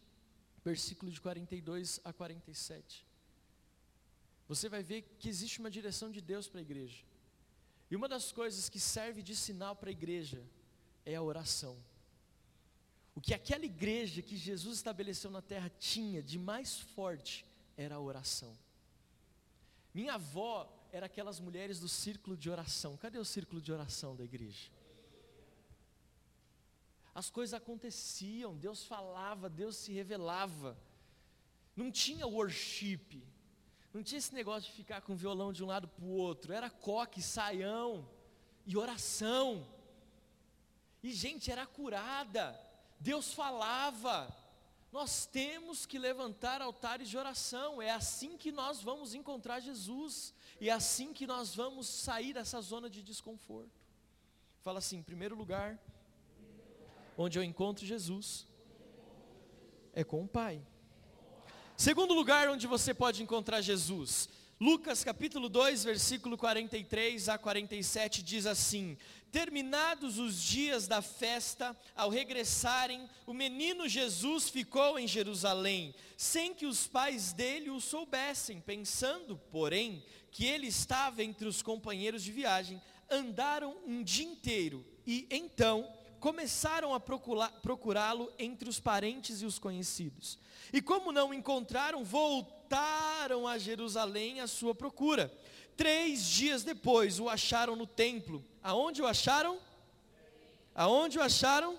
versículo 0.65 1.11
de 1.11 1.21
42 1.21 2.01
a 2.05 2.13
47. 2.13 3.07
Você 4.49 4.69
vai 4.69 4.83
ver 4.83 5.03
que 5.19 5.29
existe 5.29 5.59
uma 5.61 5.71
direção 5.71 6.11
de 6.11 6.21
Deus 6.21 6.49
para 6.49 6.61
a 6.61 6.63
igreja. 6.63 7.03
E 7.91 7.97
uma 7.97 8.09
das 8.09 8.33
coisas 8.33 8.69
que 8.69 8.81
serve 8.81 9.23
de 9.23 9.37
sinal 9.37 9.77
para 9.77 9.91
a 9.91 9.93
igreja 9.93 10.43
é 11.05 11.15
a 11.15 11.23
oração. 11.23 11.77
O 13.15 13.21
que 13.21 13.33
aquela 13.33 13.65
igreja 13.65 14.23
que 14.23 14.37
Jesus 14.37 14.79
estabeleceu 14.79 15.31
na 15.31 15.41
terra 15.41 15.71
tinha 15.79 16.23
de 16.23 16.39
mais 16.39 16.79
forte 16.79 17.45
era 17.77 17.95
a 17.95 18.01
oração. 18.01 18.57
Minha 19.93 20.15
avó 20.15 20.71
eram 20.95 21.07
aquelas 21.07 21.41
mulheres 21.41 21.81
do 21.81 21.89
círculo 21.89 22.37
de 22.37 22.49
oração. 22.49 22.97
Cadê 22.97 23.19
o 23.19 23.25
círculo 23.25 23.61
de 23.61 23.73
oração 23.73 24.15
da 24.15 24.23
igreja? 24.23 24.71
As 27.13 27.29
coisas 27.29 27.53
aconteciam, 27.53 28.57
Deus 28.57 28.85
falava, 28.85 29.51
Deus 29.51 29.75
se 29.77 29.93
revelava. 29.93 30.79
Não 31.75 31.91
tinha 31.91 32.29
worship, 32.29 33.27
não 33.93 34.05
tinha 34.05 34.19
esse 34.19 34.33
negócio 34.33 34.71
de 34.71 34.77
ficar 34.77 35.01
com 35.01 35.15
o 35.15 35.17
violão 35.17 35.53
de 35.53 35.65
um 35.65 35.67
lado 35.67 35.89
para 35.89 36.05
o 36.05 36.11
outro, 36.11 36.53
era 36.53 36.71
coque, 36.71 37.21
saião 37.21 38.09
e 38.65 38.77
oração. 38.77 39.67
E 41.03 41.13
gente 41.13 41.51
era 41.51 41.67
curada, 41.67 42.57
Deus 43.01 43.33
falava. 43.33 44.33
Nós 44.95 45.27
temos 45.27 45.85
que 45.85 45.99
levantar 45.99 46.63
altares 46.63 47.09
de 47.09 47.19
oração, 47.19 47.83
é 47.83 47.91
assim 47.91 48.37
que 48.37 48.53
nós 48.53 48.81
vamos 48.81 49.13
encontrar 49.13 49.59
Jesus. 49.59 50.33
E 50.61 50.71
é 50.71 50.73
assim 50.73 51.13
que 51.13 51.27
nós 51.27 51.53
vamos 51.53 51.89
sair 51.89 52.33
dessa 52.33 52.61
zona 52.61 52.89
de 52.89 53.03
desconforto. 53.03 53.77
Fala 54.63 54.79
assim, 54.79 54.99
em 54.99 55.03
primeiro 55.03 55.35
lugar, 55.35 55.81
onde 57.19 57.37
eu 57.37 57.43
encontro 57.43 57.85
Jesus 57.85 58.47
é 59.93 60.05
com 60.05 60.23
o 60.23 60.29
Pai. 60.29 60.65
Segundo 61.77 62.15
lugar 62.15 62.49
onde 62.49 62.69
você 62.69 62.95
pode 62.95 63.21
encontrar 63.21 63.61
Jesus, 63.63 64.29
Lucas 64.65 65.05
capítulo 65.05 65.51
2, 65.51 65.85
versículo 65.85 66.39
43 66.39 67.29
a 67.29 67.37
47 67.37 68.23
diz 68.23 68.47
assim: 68.47 68.97
Terminados 69.31 70.19
os 70.19 70.43
dias 70.43 70.89
da 70.89 71.03
festa, 71.03 71.79
ao 71.95 72.09
regressarem, 72.09 73.07
o 73.27 73.35
menino 73.35 73.87
Jesus 73.87 74.49
ficou 74.49 74.99
em 74.99 75.07
Jerusalém, 75.07 75.95
sem 76.17 76.55
que 76.55 76.65
os 76.65 76.87
pais 76.87 77.35
dele 77.35 77.69
o 77.69 77.79
soubessem, 77.79 78.59
pensando, 78.59 79.39
porém, 79.53 80.03
que 80.31 80.47
ele 80.47 80.69
estava 80.69 81.23
entre 81.23 81.47
os 81.47 81.61
companheiros 81.61 82.23
de 82.23 82.33
viagem, 82.33 82.81
andaram 83.11 83.77
um 83.87 84.03
dia 84.03 84.25
inteiro 84.25 84.83
e 85.07 85.27
então 85.31 85.87
começaram 86.19 86.95
a 86.95 86.99
procurá-lo 86.99 88.33
entre 88.39 88.67
os 88.67 88.81
parentes 88.81 89.43
e 89.43 89.45
os 89.45 89.59
conhecidos. 89.59 90.39
E 90.73 90.81
como 90.81 91.13
não 91.13 91.35
encontraram, 91.35 92.03
voltaram 92.75 93.47
a 93.47 93.57
Jerusalém 93.57 94.41
à 94.41 94.49
sua 94.49 94.75
procura. 94.75 95.33
Três 95.77 96.25
dias 96.25 96.65
depois 96.65 97.21
o 97.21 97.29
acharam 97.29 97.77
no 97.77 97.87
templo. 97.87 98.45
Aonde 98.63 99.01
o 99.01 99.07
acharam? 99.07 99.59
Aonde 100.75 101.19
o 101.19 101.23
acharam? 101.23 101.79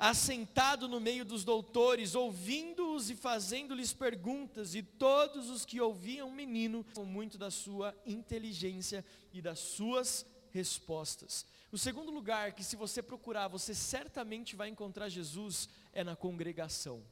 assentado 0.00 0.86
no 0.86 1.00
meio 1.00 1.24
dos 1.24 1.42
doutores, 1.42 2.14
ouvindo-os 2.14 3.10
e 3.10 3.16
fazendo-lhes 3.16 3.92
perguntas, 3.92 4.76
e 4.76 4.80
todos 4.80 5.50
os 5.50 5.64
que 5.64 5.80
ouviam 5.80 6.28
o 6.28 6.32
menino, 6.32 6.86
com 6.94 7.04
muito 7.04 7.36
da 7.36 7.50
sua 7.50 7.92
inteligência 8.06 9.04
e 9.34 9.42
das 9.42 9.58
suas 9.58 10.24
respostas. 10.52 11.44
O 11.72 11.76
segundo 11.76 12.12
lugar 12.12 12.52
que 12.52 12.62
se 12.62 12.76
você 12.76 13.02
procurar, 13.02 13.48
você 13.48 13.74
certamente 13.74 14.54
vai 14.54 14.68
encontrar 14.68 15.08
Jesus, 15.08 15.68
é 15.92 16.04
na 16.04 16.14
congregação. 16.14 17.02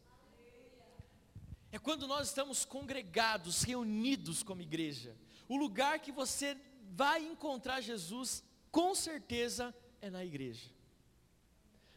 É 1.72 1.78
quando 1.78 2.06
nós 2.06 2.28
estamos 2.28 2.64
congregados, 2.64 3.62
reunidos 3.62 4.42
como 4.42 4.62
igreja. 4.62 5.16
O 5.48 5.56
lugar 5.56 5.98
que 6.00 6.12
você 6.12 6.56
vai 6.90 7.24
encontrar 7.24 7.80
Jesus, 7.80 8.42
com 8.70 8.94
certeza, 8.94 9.74
é 10.00 10.08
na 10.10 10.24
igreja. 10.24 10.70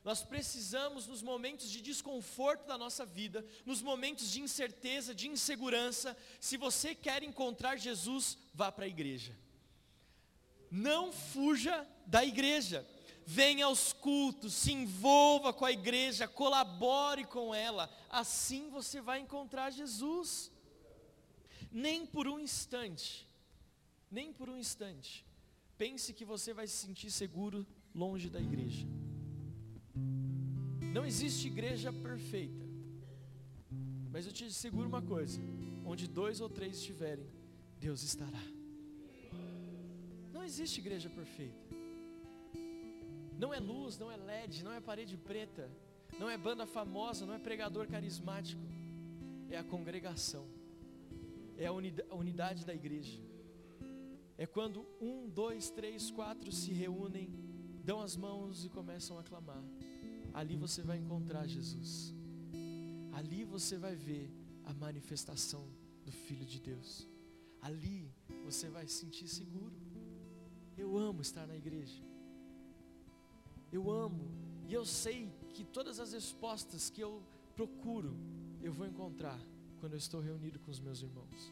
Nós 0.04 0.24
precisamos, 0.24 1.08
nos 1.08 1.22
momentos 1.22 1.70
de 1.70 1.82
desconforto 1.82 2.66
da 2.66 2.78
nossa 2.78 3.06
vida, 3.06 3.46
nos 3.66 3.82
momentos 3.82 4.32
de 4.32 4.42
incerteza, 4.42 5.14
de 5.14 5.28
insegurança, 5.28 6.16
se 6.40 6.58
você 6.58 6.96
quer 6.96 7.22
encontrar 7.22 7.78
Jesus, 7.78 8.38
vá 8.54 8.72
para 8.72 8.86
a 8.86 8.88
igreja. 8.88 9.38
Não 10.72 11.12
fuja 11.12 11.88
da 12.06 12.24
igreja. 12.24 12.88
Venha 13.32 13.66
aos 13.66 13.94
cultos, 13.94 14.56
se 14.56 14.72
envolva 14.72 15.54
com 15.54 15.64
a 15.64 15.72
igreja, 15.72 16.28
colabore 16.28 17.26
com 17.26 17.54
ela. 17.54 17.88
Assim 18.10 18.72
você 18.72 19.00
vai 19.00 19.20
encontrar 19.20 19.70
Jesus. 19.70 20.52
Nem 21.72 22.08
por 22.08 22.28
um 22.28 22.40
instante, 22.40 23.30
nem 24.10 24.34
por 24.34 24.50
um 24.50 24.58
instante, 24.58 25.24
pense 25.78 26.12
que 26.12 26.26
você 26.26 26.56
vai 26.56 26.66
se 26.66 26.78
sentir 26.88 27.12
seguro 27.12 27.68
longe 27.94 28.32
da 28.32 28.42
igreja. 28.42 28.88
Não 30.92 31.06
existe 31.06 31.46
igreja 31.46 31.94
perfeita. 31.94 32.66
Mas 34.12 34.26
eu 34.26 34.34
te 34.34 34.46
asseguro 34.46 34.88
uma 34.88 35.04
coisa: 35.04 35.40
onde 35.86 36.08
dois 36.08 36.42
ou 36.42 36.50
três 36.50 36.78
estiverem, 36.78 37.28
Deus 37.80 38.02
estará. 38.02 38.44
Não 40.34 40.44
existe 40.44 40.80
igreja 40.80 41.12
perfeita. 41.12 41.69
Não 43.42 43.54
é 43.54 43.60
luz, 43.60 43.98
não 43.98 44.12
é 44.12 44.18
LED, 44.18 44.64
não 44.66 44.74
é 44.74 44.82
parede 44.82 45.16
preta, 45.16 45.72
não 46.20 46.30
é 46.30 46.38
banda 46.38 46.66
famosa, 46.66 47.26
não 47.26 47.34
é 47.34 47.40
pregador 47.40 47.88
carismático. 47.88 48.62
É 49.50 49.58
a 49.58 49.64
congregação, 49.64 50.46
é 51.58 51.66
a 51.66 52.16
unidade 52.24 52.66
da 52.66 52.74
igreja. 52.74 53.20
É 54.38 54.46
quando 54.46 54.86
um, 55.00 55.30
dois, 55.30 55.70
três, 55.70 56.12
quatro 56.12 56.52
se 56.52 56.72
reúnem, 56.72 57.30
dão 57.84 58.02
as 58.02 58.16
mãos 58.16 58.66
e 58.66 58.70
começam 58.70 59.18
a 59.18 59.24
clamar. 59.24 59.64
Ali 60.34 60.58
você 60.58 60.82
vai 60.82 60.98
encontrar 60.98 61.48
Jesus. 61.48 62.14
Ali 63.14 63.44
você 63.46 63.78
vai 63.78 63.96
ver 63.96 64.30
a 64.66 64.74
manifestação 64.74 65.66
do 66.06 66.12
Filho 66.12 66.46
de 66.46 66.60
Deus. 66.60 67.08
Ali 67.62 68.14
você 68.44 68.70
vai 68.70 68.86
se 68.88 68.96
sentir 68.96 69.28
seguro. 69.28 69.76
Eu 70.78 70.98
amo 70.98 71.22
estar 71.22 71.48
na 71.48 71.56
igreja. 71.56 72.09
Eu 73.72 73.90
amo. 73.90 74.32
E 74.68 74.74
eu 74.74 74.86
sei 74.86 75.32
que 75.54 75.64
todas 75.64 76.00
as 76.00 76.14
respostas 76.14 76.90
que 76.90 77.02
eu 77.02 77.24
procuro, 77.56 78.16
eu 78.62 78.72
vou 78.72 78.86
encontrar 78.86 79.40
quando 79.80 79.94
eu 79.94 79.98
estou 79.98 80.22
reunido 80.22 80.60
com 80.60 80.72
os 80.72 80.80
meus 80.80 81.02
irmãos. 81.02 81.52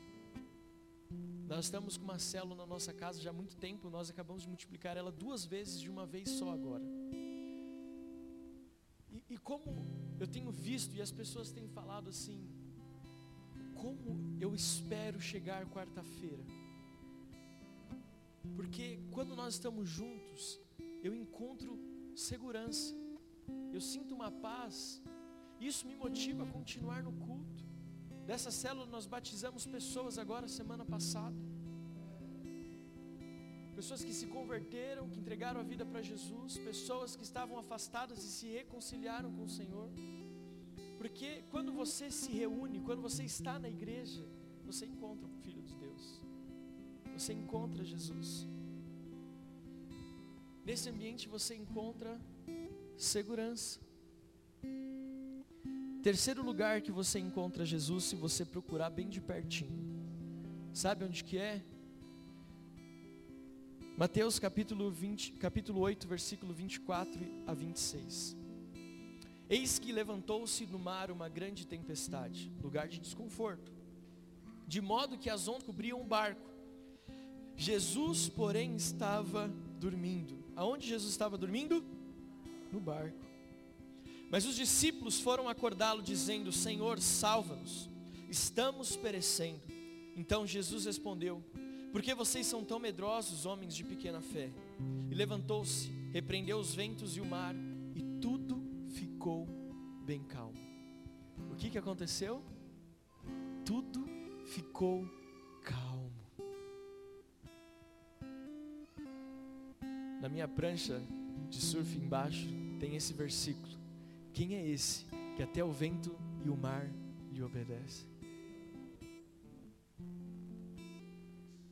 Nós 1.48 1.66
estamos 1.66 1.98
com 1.98 2.04
uma 2.04 2.20
célula 2.20 2.56
na 2.56 2.66
nossa 2.66 2.94
casa 2.94 3.22
já 3.22 3.30
há 3.30 3.34
muito 3.34 3.56
tempo, 3.56 3.90
nós 3.90 4.10
acabamos 4.10 4.44
de 4.44 4.50
multiplicar 4.50 4.98
ela 4.98 5.12
duas 5.12 5.46
vezes 5.46 5.80
de 5.80 5.90
uma 5.90 6.06
vez 6.06 6.30
só 6.30 6.52
agora. 6.52 6.84
E, 9.10 9.24
e 9.30 9.38
como 9.38 9.88
eu 10.20 10.28
tenho 10.28 10.52
visto 10.52 10.94
e 10.96 11.02
as 11.02 11.12
pessoas 11.12 11.52
têm 11.52 11.68
falado 11.70 12.10
assim, 12.10 12.46
como 13.74 14.38
eu 14.42 14.54
espero 14.54 15.20
chegar 15.22 15.66
quarta-feira. 15.68 16.44
Porque 18.56 19.00
quando 19.12 19.36
nós 19.36 19.54
estamos 19.54 19.88
juntos, 19.88 20.60
eu 21.02 21.16
encontro 21.16 21.80
segurança, 22.20 22.96
eu 23.72 23.82
sinto 23.82 24.16
uma 24.16 24.32
paz, 24.32 25.02
isso 25.60 25.88
me 25.88 25.96
motiva 25.96 26.44
a 26.44 26.52
continuar 26.58 27.04
no 27.04 27.14
culto. 27.26 27.64
Dessa 28.26 28.52
célula 28.52 28.88
nós 28.88 29.06
batizamos 29.06 29.66
pessoas 29.66 30.18
agora 30.18 30.48
semana 30.48 30.86
passada. 30.86 31.38
Pessoas 33.76 34.04
que 34.04 34.12
se 34.20 34.26
converteram, 34.26 35.08
que 35.08 35.20
entregaram 35.20 35.60
a 35.62 35.64
vida 35.64 35.86
para 35.86 36.02
Jesus, 36.02 36.58
pessoas 36.58 37.16
que 37.16 37.24
estavam 37.24 37.58
afastadas 37.60 38.24
e 38.24 38.32
se 38.38 38.48
reconciliaram 38.48 39.32
com 39.32 39.44
o 39.44 39.50
Senhor. 39.50 39.90
Porque 40.98 41.44
quando 41.52 41.72
você 41.72 42.10
se 42.10 42.32
reúne, 42.32 42.82
quando 42.82 43.04
você 43.04 43.24
está 43.24 43.60
na 43.60 43.70
igreja, 43.70 44.26
você 44.66 44.86
encontra 44.88 45.28
o 45.28 45.36
Filho 45.44 45.62
de 45.62 45.76
Deus. 45.76 46.22
Você 47.14 47.34
encontra 47.34 47.84
Jesus. 47.84 48.48
Nesse 50.68 50.90
ambiente 50.90 51.30
você 51.30 51.56
encontra 51.56 52.20
segurança. 52.98 53.80
Terceiro 56.04 56.44
lugar 56.44 56.82
que 56.82 56.92
você 56.92 57.20
encontra 57.20 57.66
Jesus 57.66 58.04
se 58.04 58.18
você 58.18 58.44
procurar 58.44 58.90
bem 58.90 59.08
de 59.08 59.22
pertinho. 59.22 59.72
Sabe 60.74 61.06
onde 61.06 61.24
que 61.24 61.38
é? 61.38 61.64
Mateus 63.98 64.40
capítulo, 64.40 64.92
20, 64.92 65.32
capítulo 65.40 65.80
8, 65.80 66.06
versículo 66.06 66.54
24 66.54 67.18
a 67.48 67.54
26. 67.54 68.36
Eis 69.50 69.80
que 69.80 69.94
levantou-se 69.94 70.66
no 70.66 70.78
mar 70.78 71.10
uma 71.12 71.30
grande 71.30 71.66
tempestade, 71.66 72.52
lugar 72.62 72.90
de 72.90 73.00
desconforto, 73.00 73.72
de 74.68 74.82
modo 74.82 75.18
que 75.18 75.30
as 75.30 75.48
ondas 75.48 75.64
cobriam 75.64 76.02
o 76.02 76.04
barco. 76.04 76.52
Jesus, 77.56 78.28
porém, 78.28 78.76
estava 78.76 79.48
dormindo. 79.80 80.37
Aonde 80.58 80.86
Jesus 80.86 81.12
estava 81.12 81.38
dormindo? 81.38 81.82
No 82.74 82.82
barco. 82.82 83.26
Mas 84.30 84.46
os 84.46 84.58
discípulos 84.58 85.22
foram 85.22 85.48
acordá-lo, 85.48 86.02
dizendo: 86.02 86.52
Senhor, 86.52 87.00
salva-nos, 87.00 87.90
estamos 88.30 88.98
perecendo. 88.98 89.62
Então 90.18 90.46
Jesus 90.46 90.84
respondeu: 90.84 91.42
por 91.92 92.02
que 92.02 92.14
vocês 92.14 92.46
são 92.46 92.64
tão 92.64 92.80
medrosos, 92.80 93.46
homens 93.46 93.76
de 93.76 93.84
pequena 93.84 94.22
fé? 94.22 94.52
E 95.10 95.16
levantou-se, 95.16 95.90
repreendeu 96.12 96.60
os 96.60 96.76
ventos 96.76 97.16
e 97.16 97.22
o 97.22 97.26
mar, 97.26 97.56
e 97.96 98.04
tudo 98.22 98.62
ficou 98.90 99.48
bem 100.06 100.24
calmo. 100.24 100.58
O 101.52 101.56
que, 101.56 101.70
que 101.70 101.78
aconteceu? 101.78 102.44
Tudo 103.66 104.06
ficou 104.46 105.10
calmo. 105.64 106.17
Na 110.22 110.30
minha 110.30 110.48
prancha 110.48 111.02
de 111.50 111.62
surf 111.62 111.98
embaixo 111.98 112.48
tem 112.80 112.96
esse 112.96 113.14
versículo. 113.14 113.78
Quem 114.34 114.56
é 114.56 114.68
esse 114.68 115.06
que 115.36 115.44
até 115.44 115.64
o 115.64 115.72
vento 115.72 116.16
e 116.46 116.50
o 116.50 116.56
mar 116.56 116.90
lhe 117.32 117.42
obedecem? 117.44 118.18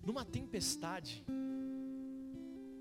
numa 0.05 0.23
tempestade, 0.23 1.25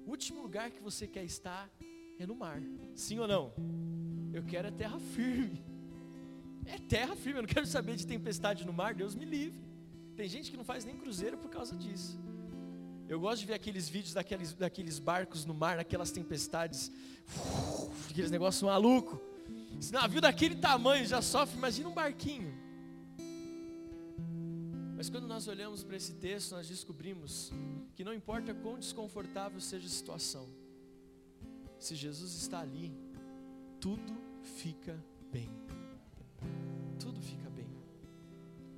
o 0.06 0.10
último 0.10 0.42
lugar 0.42 0.70
que 0.70 0.82
você 0.82 1.06
quer 1.06 1.24
estar 1.24 1.70
é 2.18 2.26
no 2.26 2.36
mar. 2.36 2.62
Sim 2.94 3.18
ou 3.18 3.26
não? 3.26 3.52
Eu 4.32 4.44
quero 4.44 4.68
é 4.68 4.70
terra 4.70 5.00
firme. 5.00 5.64
É 6.66 6.78
terra 6.78 7.16
firme, 7.16 7.38
eu 7.38 7.42
não 7.42 7.48
quero 7.48 7.66
saber 7.66 7.96
de 7.96 8.06
tempestade 8.06 8.66
no 8.66 8.72
mar, 8.72 8.94
Deus 8.94 9.14
me 9.14 9.24
livre. 9.24 9.58
Tem 10.14 10.28
gente 10.28 10.50
que 10.50 10.56
não 10.56 10.64
faz 10.64 10.84
nem 10.84 10.96
cruzeiro 10.96 11.38
por 11.38 11.50
causa 11.50 11.74
disso. 11.76 12.18
Eu 13.08 13.20
gosto 13.20 13.40
de 13.40 13.46
ver 13.46 13.54
aqueles 13.54 13.88
vídeos 13.88 14.14
daqueles, 14.14 14.54
daqueles 14.54 14.98
barcos 14.98 15.44
no 15.44 15.52
mar, 15.52 15.76
naquelas 15.76 16.10
tempestades, 16.10 16.90
aqueles 18.10 18.30
negócios 18.30 18.62
malucos. 18.62 19.18
Esse 19.78 19.92
navio 19.92 20.20
daquele 20.20 20.56
tamanho 20.56 21.04
já 21.04 21.20
sofre, 21.20 21.56
imagina 21.58 21.88
um 21.88 21.94
barquinho. 21.94 22.54
Mas 24.96 25.10
quando 25.10 25.26
nós 25.26 25.46
olhamos 25.48 25.84
para 25.84 25.96
esse 25.96 26.14
texto, 26.14 26.52
nós 26.52 26.66
descobrimos 26.66 27.52
que 27.94 28.02
não 28.02 28.14
importa 28.14 28.54
quão 28.54 28.78
desconfortável 28.78 29.60
seja 29.60 29.86
a 29.86 29.90
situação, 29.90 30.48
se 31.78 31.94
Jesus 31.94 32.34
está 32.34 32.60
ali, 32.60 32.90
tudo 33.78 34.16
fica 34.40 34.98
bem. 35.30 35.50
Tudo 36.98 37.20
fica 37.20 37.50
bem. 37.50 37.68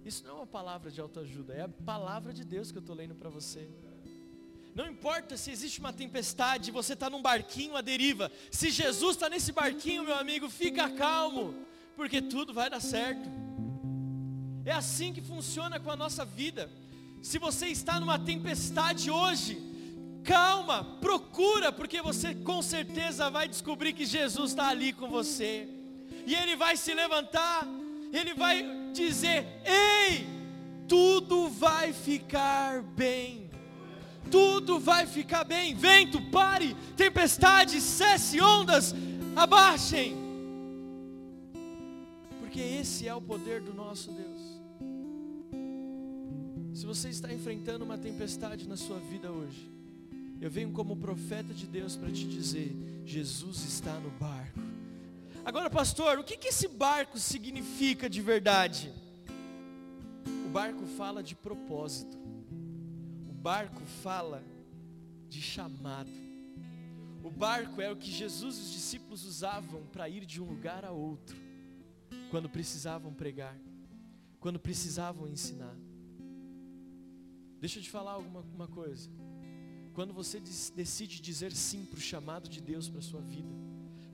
Isso 0.04 0.24
não 0.24 0.30
é 0.30 0.34
uma 0.34 0.46
palavra 0.46 0.90
de 0.90 1.00
autoajuda, 1.00 1.54
é 1.54 1.62
a 1.62 1.68
palavra 1.68 2.32
de 2.32 2.44
Deus 2.44 2.72
que 2.72 2.78
eu 2.78 2.80
estou 2.80 2.96
lendo 2.96 3.14
para 3.14 3.30
você. 3.30 3.70
Não 4.76 4.86
importa 4.86 5.38
se 5.38 5.50
existe 5.50 5.80
uma 5.80 5.90
tempestade, 5.90 6.70
você 6.70 6.92
está 6.92 7.08
num 7.08 7.22
barquinho 7.22 7.76
à 7.76 7.80
deriva. 7.80 8.30
Se 8.50 8.68
Jesus 8.70 9.16
está 9.16 9.26
nesse 9.26 9.50
barquinho, 9.50 10.04
meu 10.04 10.14
amigo, 10.14 10.50
fica 10.50 10.90
calmo, 10.90 11.54
porque 11.96 12.20
tudo 12.20 12.52
vai 12.52 12.68
dar 12.68 12.80
certo. 12.80 13.26
É 14.66 14.72
assim 14.72 15.14
que 15.14 15.22
funciona 15.22 15.80
com 15.80 15.90
a 15.90 15.96
nossa 15.96 16.26
vida. 16.26 16.70
Se 17.22 17.38
você 17.38 17.68
está 17.68 17.98
numa 17.98 18.18
tempestade 18.18 19.10
hoje, 19.10 19.58
calma, 20.22 20.84
procura, 21.00 21.72
porque 21.72 22.02
você 22.02 22.34
com 22.34 22.60
certeza 22.60 23.30
vai 23.30 23.48
descobrir 23.48 23.94
que 23.94 24.04
Jesus 24.04 24.50
está 24.50 24.68
ali 24.68 24.92
com 24.92 25.08
você. 25.08 25.66
E 26.26 26.34
Ele 26.34 26.54
vai 26.54 26.76
se 26.76 26.92
levantar, 26.92 27.66
Ele 28.12 28.34
vai 28.34 28.90
dizer: 28.92 29.46
Ei, 29.64 30.26
tudo 30.86 31.48
vai 31.48 31.94
ficar 31.94 32.82
bem. 32.82 33.45
Tudo 34.30 34.78
vai 34.78 35.06
ficar 35.06 35.44
bem. 35.44 35.74
Vento, 35.74 36.20
pare. 36.30 36.76
Tempestade, 36.96 37.80
cesse. 37.80 38.40
Ondas, 38.40 38.94
abaixem. 39.34 40.16
Porque 42.40 42.60
esse 42.60 43.06
é 43.06 43.14
o 43.14 43.20
poder 43.20 43.60
do 43.60 43.74
nosso 43.74 44.10
Deus. 44.12 44.56
Se 46.72 46.84
você 46.84 47.08
está 47.08 47.32
enfrentando 47.32 47.84
uma 47.84 47.96
tempestade 47.96 48.68
na 48.68 48.76
sua 48.76 48.98
vida 48.98 49.32
hoje, 49.32 49.70
eu 50.40 50.50
venho 50.50 50.70
como 50.72 50.96
profeta 50.96 51.54
de 51.54 51.66
Deus 51.66 51.96
para 51.96 52.10
te 52.10 52.26
dizer: 52.26 52.70
Jesus 53.04 53.64
está 53.64 53.94
no 53.94 54.10
barco. 54.10 54.60
Agora, 55.44 55.70
pastor, 55.70 56.18
o 56.18 56.24
que, 56.24 56.36
que 56.36 56.48
esse 56.48 56.68
barco 56.68 57.18
significa 57.18 58.10
de 58.10 58.20
verdade? 58.20 58.92
O 60.44 60.48
barco 60.48 60.84
fala 60.86 61.22
de 61.22 61.34
propósito, 61.34 62.18
barco 63.46 63.80
fala 64.02 64.42
de 65.28 65.40
chamado, 65.40 66.11
O 67.22 67.30
barco 67.30 67.80
é 67.80 67.88
o 67.92 67.96
que 67.96 68.11
Jesus 68.11 68.59
e 68.59 68.61
os 68.61 68.72
discípulos 68.72 69.24
usavam 69.24 69.87
para 69.92 70.09
ir 70.09 70.26
de 70.26 70.42
um 70.42 70.44
lugar 70.44 70.85
a 70.85 70.90
outro, 70.90 71.37
quando 72.28 72.48
precisavam 72.48 73.14
pregar, 73.14 73.56
quando 74.40 74.59
precisavam 74.59 75.28
ensinar. 75.28 75.76
Deixa 77.61 77.78
eu 77.78 77.85
te 77.85 77.88
falar 77.88 78.14
alguma 78.14 78.40
uma 78.40 78.66
coisa. 78.66 79.09
Quando 79.94 80.12
você 80.12 80.40
decide 80.74 81.20
dizer 81.20 81.52
sim 81.52 81.85
para 81.85 81.98
o 81.98 82.00
chamado 82.00 82.48
de 82.48 82.61
Deus 82.61 82.88
para 82.88 82.98
a 82.98 83.02
sua 83.11 83.20
vida, 83.20 83.54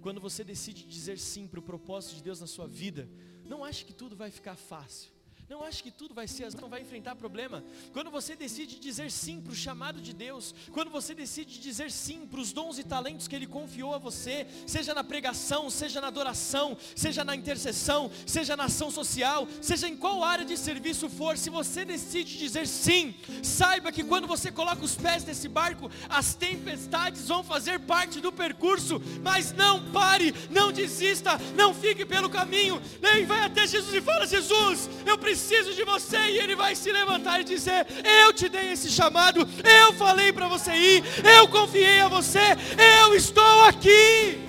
quando 0.03 0.21
você 0.21 0.45
decide 0.45 0.87
dizer 0.87 1.18
sim 1.18 1.49
para 1.49 1.59
o 1.59 1.62
propósito 1.62 2.16
de 2.16 2.23
Deus 2.23 2.38
na 2.38 2.47
sua 2.47 2.68
vida, 2.68 3.09
não 3.47 3.64
ache 3.64 3.87
que 3.87 3.95
tudo 3.95 4.14
vai 4.14 4.31
ficar 4.31 4.57
fácil. 4.57 5.11
Não 5.53 5.62
acho 5.65 5.83
que 5.83 5.91
tudo 5.91 6.15
vai 6.15 6.27
ser, 6.27 6.49
não 6.59 6.69
vai 6.71 6.81
enfrentar 6.81 7.15
problema. 7.15 7.62
Quando 7.93 8.11
você 8.11 8.35
decide 8.35 8.81
dizer 8.81 9.11
sim 9.11 9.38
para 9.38 9.53
o 9.53 9.55
chamado 9.55 10.01
de 10.01 10.15
Deus, 10.15 10.55
quando 10.73 10.91
você 10.91 11.15
decide 11.15 11.61
dizer 11.61 11.91
sim 11.91 12.27
para 12.27 12.41
os 12.41 12.55
dons 12.55 12.79
e 12.79 12.83
talentos 12.83 13.29
que 13.29 13.37
Ele 13.37 13.47
confiou 13.47 13.95
a 13.95 13.99
você, 13.99 14.47
seja 14.67 14.95
na 14.95 15.05
pregação, 15.05 15.69
seja 15.69 16.01
na 16.01 16.07
adoração, 16.07 16.75
seja 16.97 17.23
na 17.23 17.37
intercessão, 17.37 18.11
seja 18.27 18.57
na 18.57 18.65
ação 18.65 18.91
social, 18.91 19.47
seja 19.61 19.87
em 19.87 19.95
qual 19.95 20.25
área 20.25 20.43
de 20.43 20.57
serviço 20.57 21.11
for, 21.11 21.37
se 21.37 21.51
você 21.51 21.85
decide 21.85 22.38
dizer 22.38 22.67
sim, 22.67 23.15
saiba 23.43 23.93
que 23.93 24.03
quando 24.03 24.27
você 24.27 24.51
coloca 24.51 24.83
os 24.83 24.95
pés 24.95 25.23
nesse 25.23 25.49
barco, 25.49 25.91
as 26.09 26.35
tempestades 26.35 27.29
vão 27.29 27.45
fazer 27.45 27.79
parte 27.81 28.23
do 28.23 28.33
percurso, 28.33 29.03
mas 29.23 29.53
não 29.53 29.93
pare, 29.93 30.35
não 30.49 30.73
desista, 30.73 31.33
não 31.55 31.75
fique 31.75 32.07
pelo 32.07 32.31
caminho, 32.31 32.81
nem 33.03 33.27
vai 33.27 33.41
até 33.45 33.67
Jesus 33.67 33.93
e 33.93 34.01
fala: 34.01 34.27
Jesus, 34.27 34.88
eu 35.05 35.19
preciso 35.19 35.42
preciso 35.43 35.75
de 35.75 35.85
você. 35.85 36.17
E 36.17 36.39
ele 36.39 36.55
vai 36.55 36.75
se 36.75 36.91
levantar 36.93 37.41
e 37.41 37.45
dizer: 37.45 37.87
Eu 38.25 38.33
te 38.33 38.49
dei 38.49 38.73
esse 38.73 38.89
chamado, 38.91 39.41
eu 39.41 39.93
falei 39.95 40.33
para 40.33 40.49
você 40.49 40.73
ir, 40.73 41.03
eu 41.39 41.49
confiei 41.49 42.01
a 42.01 42.09
você, 42.09 42.57
eu 43.01 43.15
estou 43.15 43.65
aqui. 43.65 44.41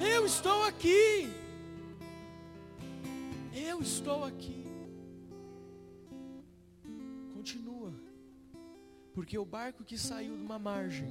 Eu 0.00 0.26
estou 0.26 0.64
aqui. 0.64 1.30
Eu 3.54 3.80
estou 3.80 4.24
aqui. 4.24 4.66
Continua. 7.34 7.92
Porque 9.14 9.38
o 9.38 9.44
barco 9.44 9.82
que 9.84 9.96
saiu 9.96 10.36
de 10.36 10.42
uma 10.42 10.58
margem, 10.58 11.08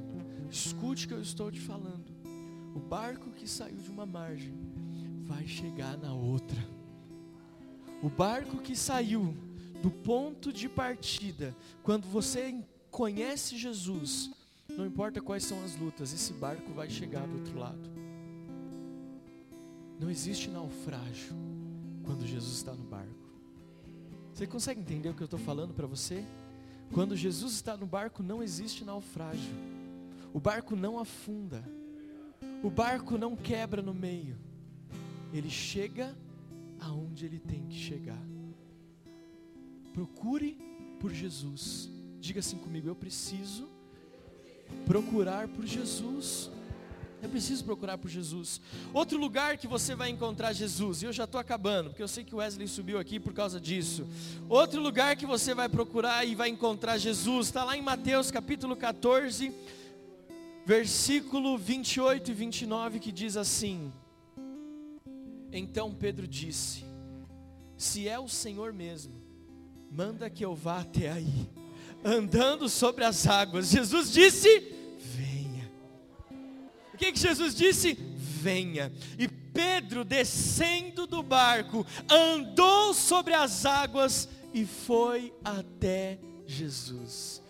escute 0.50 1.06
o 1.06 1.08
que 1.08 1.14
eu 1.14 1.22
estou 1.22 1.52
te 1.52 1.60
falando. 1.60 2.14
O 2.76 2.80
barco 2.80 3.32
que 3.32 3.50
saiu 3.50 3.78
de 3.78 3.90
uma 3.90 4.06
margem 4.06 4.54
vai 5.24 5.48
chegar 5.48 5.98
na 5.98 6.14
outra. 6.14 6.75
O 8.06 8.10
barco 8.10 8.58
que 8.58 8.76
saiu 8.76 9.36
do 9.82 9.90
ponto 9.90 10.54
de 10.54 10.70
partida, 10.70 11.56
quando 11.82 12.08
você 12.08 12.64
conhece 12.92 13.58
Jesus, 13.58 14.30
não 14.70 14.86
importa 14.86 15.24
quais 15.24 15.44
são 15.44 15.64
as 15.64 15.76
lutas, 15.76 16.14
esse 16.14 16.32
barco 16.34 16.72
vai 16.72 16.88
chegar 16.88 17.26
do 17.26 17.40
outro 17.40 17.58
lado. 17.58 17.90
Não 20.00 20.08
existe 20.08 20.52
naufrágio 20.52 21.36
quando 22.04 22.28
Jesus 22.28 22.58
está 22.58 22.74
no 22.76 22.84
barco. 22.84 23.28
Você 24.36 24.46
consegue 24.46 24.82
entender 24.82 25.10
o 25.10 25.16
que 25.16 25.24
eu 25.24 25.26
estou 25.26 25.40
falando 25.40 25.74
para 25.74 25.88
você? 25.88 26.24
Quando 26.94 27.16
Jesus 27.16 27.54
está 27.54 27.76
no 27.76 27.88
barco, 27.88 28.22
não 28.22 28.44
existe 28.44 28.86
naufrágio. 28.86 29.56
O 30.32 30.40
barco 30.40 30.76
não 30.76 31.00
afunda. 31.00 31.64
O 32.62 32.70
barco 32.70 33.18
não 33.18 33.36
quebra 33.36 33.82
no 33.82 33.96
meio. 33.96 34.38
Ele 35.34 35.50
chega 35.50 36.16
aonde 36.86 37.26
ele 37.26 37.40
tem 37.40 37.66
que 37.68 37.76
chegar. 37.76 38.22
Procure 39.94 40.58
por 41.00 41.12
Jesus. 41.12 41.90
Diga 42.20 42.40
assim 42.40 42.58
comigo: 42.58 42.88
eu 42.88 42.96
preciso 42.96 43.68
procurar 44.86 45.48
por 45.48 45.66
Jesus. 45.66 46.52
É 47.22 47.28
preciso 47.28 47.64
procurar 47.66 47.98
por 47.98 48.10
Jesus. 48.10 48.62
Outro 48.94 49.18
lugar 49.18 49.58
que 49.58 49.68
você 49.68 49.96
vai 49.96 50.10
encontrar 50.10 50.54
Jesus, 50.54 51.02
e 51.02 51.06
eu 51.06 51.14
já 51.14 51.24
estou 51.24 51.40
acabando, 51.40 51.90
porque 51.90 52.04
eu 52.04 52.08
sei 52.08 52.24
que 52.24 52.36
o 52.36 52.38
Wesley 52.38 52.68
subiu 52.68 53.00
aqui 53.00 53.20
por 53.20 53.34
causa 53.34 53.60
disso. 53.60 54.06
Outro 54.48 54.80
lugar 54.80 55.16
que 55.16 55.26
você 55.26 55.56
vai 55.56 55.68
procurar 55.68 56.24
e 56.24 56.36
vai 56.36 56.50
encontrar 56.50 57.00
Jesus, 57.00 57.48
está 57.48 57.64
lá 57.64 57.76
em 57.76 57.82
Mateus 57.82 58.30
capítulo 58.30 58.76
14, 58.76 59.52
versículo 60.68 61.58
28 61.58 62.30
e 62.30 62.34
29, 62.34 63.00
que 63.00 63.12
diz 63.12 63.38
assim: 63.38 63.92
então 65.58 65.94
Pedro 65.94 66.28
disse: 66.28 66.84
Se 67.78 68.08
é 68.08 68.20
o 68.20 68.28
Senhor 68.28 68.74
mesmo, 68.74 69.14
manda 69.90 70.30
que 70.30 70.44
eu 70.44 70.54
vá 70.54 70.82
até 70.82 71.12
aí, 71.12 71.50
andando 72.04 72.68
sobre 72.68 73.06
as 73.06 73.26
águas. 73.26 73.70
Jesus 73.70 74.12
disse: 74.12 74.48
Venha. 75.00 75.72
O 76.94 76.98
que, 76.98 77.12
que 77.12 77.20
Jesus 77.20 77.56
disse? 77.56 77.94
Venha. 77.94 78.92
E 79.18 79.28
Pedro, 79.28 80.04
descendo 80.04 81.08
do 81.08 81.24
barco, 81.24 81.86
andou 82.10 82.94
sobre 82.94 83.34
as 83.34 83.66
águas 83.66 84.28
e 84.54 84.66
foi 84.66 85.34
até 85.44 86.20
Jesus. 86.46 87.42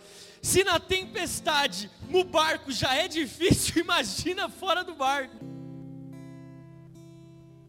Se 0.42 0.64
na 0.64 0.80
tempestade 0.80 1.90
no 2.08 2.24
barco 2.24 2.72
já 2.72 2.94
é 2.94 3.08
difícil, 3.08 3.82
imagina 3.82 4.48
fora 4.48 4.84
do 4.84 4.94
barco. 4.94 5.55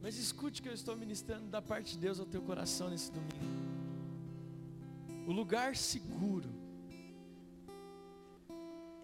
Mas 0.07 0.19
escute 0.19 0.63
que 0.63 0.69
eu 0.69 0.73
estou 0.73 0.95
ministrando 0.95 1.47
da 1.49 1.61
parte 1.61 1.95
de 1.95 1.99
Deus 1.99 2.21
ao 2.21 2.27
teu 2.27 2.41
coração 2.41 2.89
nesse 2.89 3.11
domingo. 3.11 3.35
O 5.27 5.33
lugar 5.33 5.75
seguro 5.75 6.49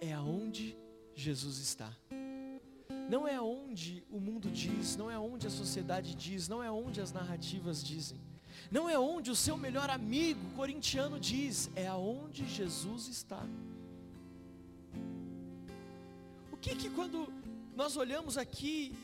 é 0.01 0.13
aonde 0.13 0.77
Jesus 1.13 1.59
está. 1.59 1.91
Não 3.11 3.27
é 3.27 3.41
onde 3.41 4.05
o 4.09 4.21
mundo 4.21 4.49
diz, 4.49 4.97
não 4.97 5.11
é 5.11 5.19
onde 5.19 5.45
a 5.49 5.51
sociedade 5.51 6.15
diz, 6.15 6.47
não 6.47 6.63
é 6.63 6.71
onde 6.71 7.01
as 7.01 7.11
narrativas 7.11 7.83
dizem. 7.83 8.21
Não 8.71 8.89
é 8.89 8.97
onde 8.97 9.29
o 9.29 9.35
seu 9.35 9.57
melhor 9.57 9.91
amigo 9.91 10.49
corintiano 10.55 11.19
diz, 11.19 11.69
é 11.75 11.89
aonde 11.89 12.47
Jesus 12.47 13.09
está. 13.09 13.45
O 16.53 16.57
que 16.57 16.77
que 16.77 16.89
quando 16.91 17.27
nós 17.75 17.97
olhamos 17.97 18.39
aqui 18.39 18.95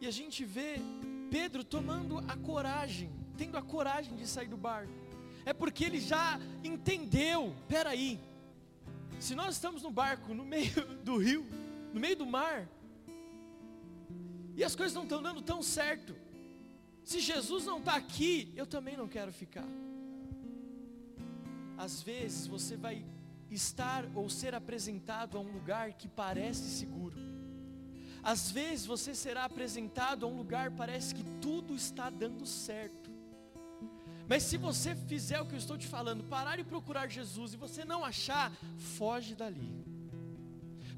e 0.00 0.06
a 0.06 0.10
gente 0.12 0.44
vê 0.44 0.80
Pedro 1.32 1.64
tomando 1.64 2.18
a 2.28 2.36
coragem, 2.36 3.10
tendo 3.38 3.56
a 3.56 3.62
coragem 3.62 4.14
de 4.14 4.26
sair 4.26 4.48
do 4.48 4.56
barco, 4.58 4.92
é 5.46 5.54
porque 5.54 5.82
ele 5.82 5.98
já 5.98 6.38
entendeu: 6.62 7.56
peraí, 7.66 8.20
se 9.18 9.34
nós 9.34 9.54
estamos 9.54 9.82
no 9.82 9.90
barco, 9.90 10.34
no 10.34 10.44
meio 10.44 10.84
do 11.02 11.16
rio, 11.16 11.46
no 11.94 11.98
meio 11.98 12.16
do 12.16 12.26
mar, 12.26 12.68
e 14.54 14.62
as 14.62 14.76
coisas 14.76 14.94
não 14.94 15.04
estão 15.04 15.22
dando 15.22 15.40
tão 15.40 15.62
certo, 15.62 16.14
se 17.02 17.18
Jesus 17.18 17.64
não 17.64 17.78
está 17.78 17.94
aqui, 17.94 18.52
eu 18.54 18.66
também 18.66 18.94
não 18.94 19.08
quero 19.08 19.32
ficar. 19.32 19.66
Às 21.78 22.02
vezes 22.02 22.46
você 22.46 22.76
vai 22.76 23.06
estar 23.50 24.04
ou 24.14 24.28
ser 24.28 24.54
apresentado 24.54 25.38
a 25.38 25.40
um 25.40 25.50
lugar 25.50 25.94
que 25.94 26.08
parece 26.08 26.78
seguro, 26.78 27.16
às 28.22 28.50
vezes 28.50 28.86
você 28.86 29.14
será 29.14 29.44
apresentado 29.44 30.24
a 30.24 30.28
um 30.28 30.36
lugar, 30.36 30.70
parece 30.70 31.14
que 31.14 31.24
tudo 31.40 31.74
está 31.74 32.08
dando 32.08 32.46
certo. 32.46 33.10
Mas 34.28 34.44
se 34.44 34.56
você 34.56 34.94
fizer 34.94 35.40
o 35.40 35.46
que 35.46 35.54
eu 35.54 35.58
estou 35.58 35.76
te 35.76 35.86
falando, 35.86 36.24
parar 36.24 36.58
e 36.58 36.64
procurar 36.64 37.08
Jesus 37.08 37.54
e 37.54 37.56
você 37.56 37.84
não 37.84 38.04
achar, 38.04 38.52
foge 38.78 39.34
dali. 39.34 39.81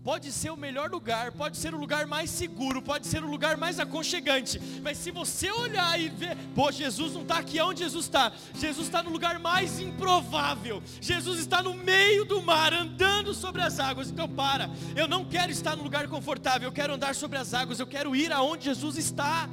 Pode 0.05 0.31
ser 0.33 0.51
o 0.51 0.57
melhor 0.57 0.91
lugar, 0.91 1.33
pode 1.33 1.57
ser 1.57 1.75
o 1.75 1.79
lugar 1.79 2.07
mais 2.07 2.29
seguro, 2.29 2.83
pode 2.83 3.07
ser 3.07 3.25
o 3.25 3.27
lugar 3.27 3.57
mais 3.57 3.81
aconchegante. 3.81 4.61
Mas 4.83 4.99
se 4.99 5.11
você 5.11 5.51
olhar 5.51 5.99
e 5.99 6.11
ver, 6.11 6.37
pô, 6.55 6.71
Jesus 6.71 7.15
não 7.15 7.23
está 7.23 7.39
aqui 7.39 7.59
onde 7.59 7.81
Jesus 7.81 8.05
está. 8.05 8.31
Jesus 8.55 8.87
está 8.87 9.03
no 9.03 9.09
lugar 9.09 9.39
mais 9.39 9.81
improvável. 9.81 10.83
Jesus 11.01 11.41
está 11.41 11.63
no 11.63 11.73
meio 11.73 12.27
do 12.27 12.43
mar, 12.43 12.75
andando 12.75 13.33
sobre 13.33 13.63
as 13.63 13.81
águas. 13.81 14.11
Então 14.11 14.29
para, 14.29 14.69
eu 14.95 15.09
não 15.09 15.25
quero 15.25 15.51
estar 15.51 15.75
no 15.75 15.83
lugar 15.83 16.07
confortável, 16.07 16.69
eu 16.69 16.73
quero 16.73 16.93
andar 16.93 17.15
sobre 17.15 17.39
as 17.39 17.55
águas, 17.55 17.81
eu 17.81 17.87
quero 17.87 18.15
ir 18.15 18.31
aonde 18.31 18.67
Jesus 18.67 18.99
está. 18.99 19.49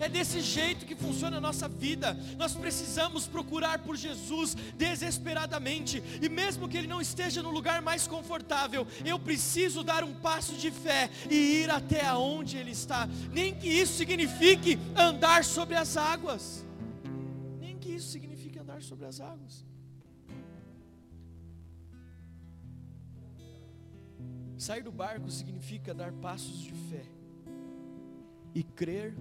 É 0.00 0.08
desse 0.08 0.40
jeito 0.40 0.84
que 0.84 0.94
funciona 0.94 1.36
a 1.36 1.40
nossa 1.40 1.68
vida. 1.68 2.14
Nós 2.36 2.54
precisamos 2.54 3.26
procurar 3.26 3.78
por 3.78 3.96
Jesus 3.96 4.54
desesperadamente, 4.76 6.02
e 6.20 6.28
mesmo 6.28 6.68
que 6.68 6.76
Ele 6.76 6.86
não 6.86 7.00
esteja 7.00 7.42
no 7.42 7.50
lugar 7.50 7.80
mais 7.80 8.06
confortável, 8.06 8.86
eu 9.04 9.18
preciso 9.18 9.82
dar 9.82 10.02
um 10.04 10.14
passo 10.14 10.54
de 10.54 10.70
fé 10.70 11.10
e 11.30 11.62
ir 11.62 11.70
até 11.70 12.04
aonde 12.04 12.56
Ele 12.56 12.72
está. 12.72 13.08
Nem 13.32 13.54
que 13.54 13.68
isso 13.68 13.94
signifique 13.94 14.78
andar 14.96 15.44
sobre 15.44 15.76
as 15.76 15.96
águas. 15.96 16.64
Nem 17.60 17.78
que 17.78 17.90
isso 17.90 18.08
signifique 18.08 18.58
andar 18.58 18.82
sobre 18.82 19.06
as 19.06 19.20
águas. 19.20 19.64
Sair 24.56 24.82
do 24.82 24.90
barco 24.92 25.30
significa 25.30 25.92
dar 25.92 26.12
passos 26.12 26.58
de 26.60 26.72
fé 26.72 27.04
e 28.54 28.62
crer 28.62 29.14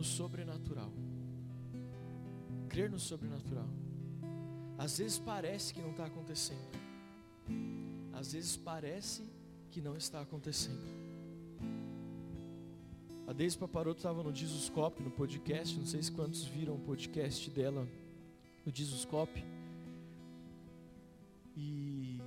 no 0.00 0.04
sobrenatural. 0.04 0.90
Crer 2.70 2.90
no 2.90 2.98
sobrenatural. 2.98 3.68
Às 4.78 4.96
vezes 4.96 5.18
parece 5.18 5.74
que 5.74 5.82
não 5.82 5.90
está 5.90 6.06
acontecendo. 6.06 6.70
Às 8.14 8.32
vezes 8.32 8.56
parece 8.56 9.30
que 9.70 9.78
não 9.82 9.94
está 9.98 10.22
acontecendo. 10.22 10.80
A 13.26 13.34
Deise 13.34 13.58
Paparoto 13.58 13.98
estava 13.98 14.22
no 14.22 14.34
Jesuscope, 14.34 15.02
no 15.02 15.10
podcast, 15.10 15.78
não 15.78 15.84
sei 15.84 16.02
se 16.02 16.10
quantos 16.10 16.44
viram 16.44 16.76
o 16.76 16.80
podcast 16.80 17.50
dela 17.50 17.86
no 18.64 18.74
Jesuscope. 18.74 19.44
E 21.54 22.18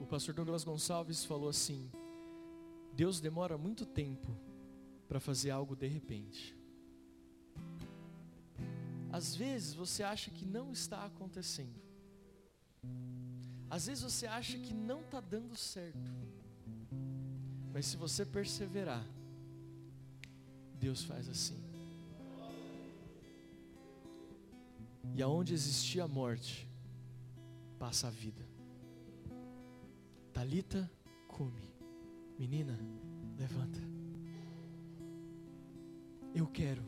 o 0.00 0.06
pastor 0.06 0.32
Douglas 0.32 0.62
Gonçalves 0.62 1.24
falou 1.24 1.48
assim: 1.48 1.90
Deus 2.92 3.20
demora 3.20 3.58
muito 3.58 3.84
tempo 3.84 4.30
para 5.08 5.18
fazer 5.18 5.50
algo 5.50 5.74
de 5.74 5.88
repente. 5.88 6.63
Às 9.14 9.36
vezes 9.36 9.74
você 9.74 10.02
acha 10.02 10.28
que 10.28 10.44
não 10.44 10.72
está 10.72 11.04
acontecendo. 11.04 11.80
Às 13.70 13.86
vezes 13.86 14.02
você 14.02 14.26
acha 14.26 14.58
que 14.58 14.74
não 14.74 15.02
está 15.02 15.20
dando 15.20 15.56
certo. 15.56 16.10
Mas 17.72 17.86
se 17.86 17.96
você 17.96 18.26
perseverar, 18.26 19.06
Deus 20.80 21.04
faz 21.04 21.28
assim. 21.28 21.62
E 25.14 25.22
aonde 25.22 25.54
existia 25.54 26.02
a 26.02 26.08
morte, 26.08 26.68
passa 27.78 28.08
a 28.08 28.10
vida. 28.10 28.44
Talita, 30.32 30.90
come. 31.28 31.72
Menina, 32.36 32.76
levanta. 33.38 33.78
Eu 36.34 36.48
quero. 36.48 36.82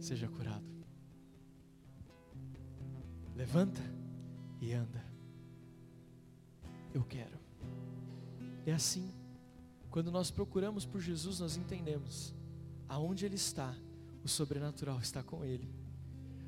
Seja 0.00 0.26
curado. 0.26 0.77
Levanta 3.38 3.80
e 4.60 4.72
anda. 4.72 5.00
Eu 6.92 7.04
quero. 7.04 7.38
É 8.66 8.72
assim. 8.72 9.14
Quando 9.92 10.10
nós 10.10 10.28
procuramos 10.28 10.84
por 10.84 11.00
Jesus, 11.00 11.38
nós 11.38 11.56
entendemos 11.56 12.34
aonde 12.88 13.24
Ele 13.24 13.36
está, 13.36 13.72
o 14.24 14.28
sobrenatural 14.28 14.98
está 14.98 15.22
com 15.22 15.44
Ele. 15.44 15.72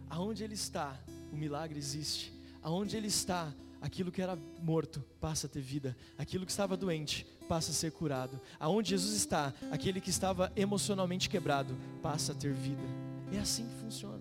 Aonde 0.08 0.42
Ele 0.42 0.54
está, 0.54 1.00
o 1.32 1.36
milagre 1.36 1.78
existe. 1.78 2.34
Aonde 2.60 2.96
Ele 2.96 3.06
está, 3.06 3.54
aquilo 3.80 4.10
que 4.10 4.20
era 4.20 4.36
morto 4.60 5.00
passa 5.20 5.46
a 5.46 5.50
ter 5.50 5.60
vida, 5.60 5.96
aquilo 6.18 6.44
que 6.44 6.50
estava 6.50 6.76
doente 6.76 7.24
passa 7.48 7.70
a 7.70 7.74
ser 7.74 7.92
curado. 7.92 8.40
Aonde 8.58 8.90
Jesus 8.90 9.14
está, 9.14 9.54
aquele 9.70 10.00
que 10.00 10.10
estava 10.10 10.52
emocionalmente 10.56 11.30
quebrado 11.30 11.72
passa 12.02 12.32
a 12.32 12.34
ter 12.34 12.52
vida. 12.52 12.82
É 13.30 13.38
assim 13.38 13.68
que 13.68 13.76
funciona. 13.76 14.19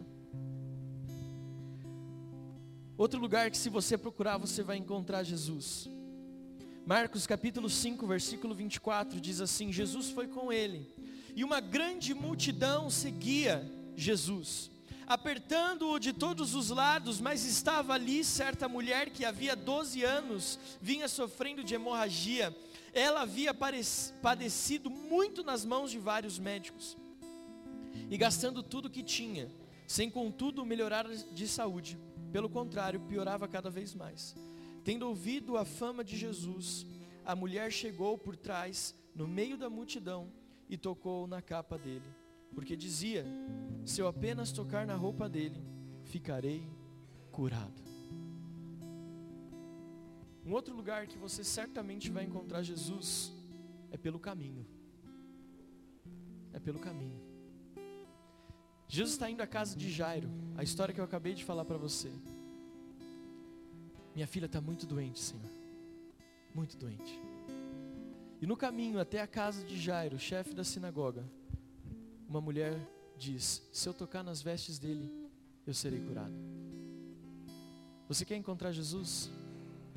Outro 2.99 3.17
lugar 3.17 3.49
que 3.49 3.57
se 3.57 3.69
você 3.69 3.97
procurar 3.97 4.37
você 4.37 4.61
vai 4.61 4.75
encontrar 4.75 5.23
Jesus. 5.23 5.89
Marcos 6.85 7.25
capítulo 7.25 7.69
5, 7.69 8.05
versículo 8.05 8.53
24 8.53 9.21
diz 9.21 9.39
assim: 9.39 9.71
Jesus 9.71 10.09
foi 10.09 10.27
com 10.27 10.51
ele, 10.51 10.85
e 11.33 11.45
uma 11.45 11.61
grande 11.61 12.13
multidão 12.13 12.89
seguia 12.89 13.65
Jesus 13.95 14.69
apertando-o 15.07 15.97
de 15.97 16.13
todos 16.13 16.53
os 16.53 16.69
lados, 16.69 17.19
mas 17.19 17.43
estava 17.43 17.93
ali 17.93 18.23
certa 18.23 18.69
mulher 18.69 19.09
que 19.09 19.25
havia 19.25 19.55
12 19.55 20.03
anos 20.03 20.59
vinha 20.79 21.07
sofrendo 21.07 21.63
de 21.63 21.73
hemorragia. 21.73 22.55
Ela 22.93 23.21
havia 23.21 23.51
padecido 24.21 24.87
muito 24.87 25.43
nas 25.43 25.65
mãos 25.65 25.89
de 25.89 25.97
vários 25.97 26.37
médicos 26.37 26.95
e 28.07 28.15
gastando 28.17 28.61
tudo 28.61 28.87
que 28.87 29.01
tinha, 29.01 29.49
sem 29.87 30.11
contudo 30.11 30.63
melhorar 30.63 31.07
de 31.07 31.47
saúde. 31.47 31.97
Pelo 32.31 32.49
contrário, 32.49 32.99
piorava 33.01 33.47
cada 33.47 33.69
vez 33.69 33.93
mais. 33.95 34.35
Tendo 34.83 35.07
ouvido 35.07 35.57
a 35.57 35.65
fama 35.65 36.03
de 36.03 36.17
Jesus, 36.17 36.85
a 37.25 37.35
mulher 37.35 37.71
chegou 37.71 38.17
por 38.17 38.35
trás, 38.35 38.95
no 39.13 39.27
meio 39.27 39.57
da 39.57 39.69
multidão, 39.69 40.31
e 40.69 40.77
tocou 40.77 41.27
na 41.27 41.41
capa 41.41 41.77
dele 41.77 42.19
porque 42.53 42.75
dizia: 42.75 43.25
se 43.85 44.01
eu 44.01 44.07
apenas 44.07 44.51
tocar 44.51 44.85
na 44.85 44.95
roupa 44.95 45.29
dele, 45.29 45.63
ficarei 46.03 46.67
curado. 47.31 47.81
Um 50.45 50.53
outro 50.53 50.75
lugar 50.75 51.05
que 51.07 51.17
você 51.17 51.43
certamente 51.43 52.09
vai 52.09 52.23
encontrar 52.23 52.63
Jesus 52.63 53.31
é 53.91 53.97
pelo 53.97 54.19
caminho. 54.19 54.65
É 56.51 56.59
pelo 56.59 56.79
caminho. 56.79 57.28
Jesus 58.91 59.11
está 59.11 59.29
indo 59.29 59.41
à 59.43 59.47
casa 59.47 59.77
de 59.77 59.87
Jairo, 59.91 60.27
a 60.57 60.63
história 60.63 60.91
que 60.93 60.99
eu 60.99 61.05
acabei 61.05 61.35
de 61.35 61.45
falar 61.45 61.63
para 61.63 61.77
você. 61.77 62.11
Minha 64.15 64.25
filha 64.25 64.47
está 64.47 64.59
muito 64.59 64.87
doente, 64.87 65.19
Senhor. 65.19 65.45
Muito 66.55 66.75
doente. 66.75 67.21
E 68.41 68.47
no 68.47 68.57
caminho 68.57 68.99
até 68.99 69.21
a 69.21 69.27
casa 69.27 69.63
de 69.63 69.79
Jairo, 69.79 70.17
chefe 70.17 70.55
da 70.55 70.63
sinagoga, 70.63 71.23
uma 72.27 72.41
mulher 72.41 72.79
diz: 73.15 73.61
Se 73.71 73.87
eu 73.87 73.93
tocar 73.93 74.23
nas 74.23 74.41
vestes 74.41 74.79
dele, 74.79 75.07
eu 75.67 75.73
serei 75.73 75.99
curado. 75.99 76.33
Você 78.07 78.25
quer 78.25 78.37
encontrar 78.37 78.71
Jesus? 78.71 79.29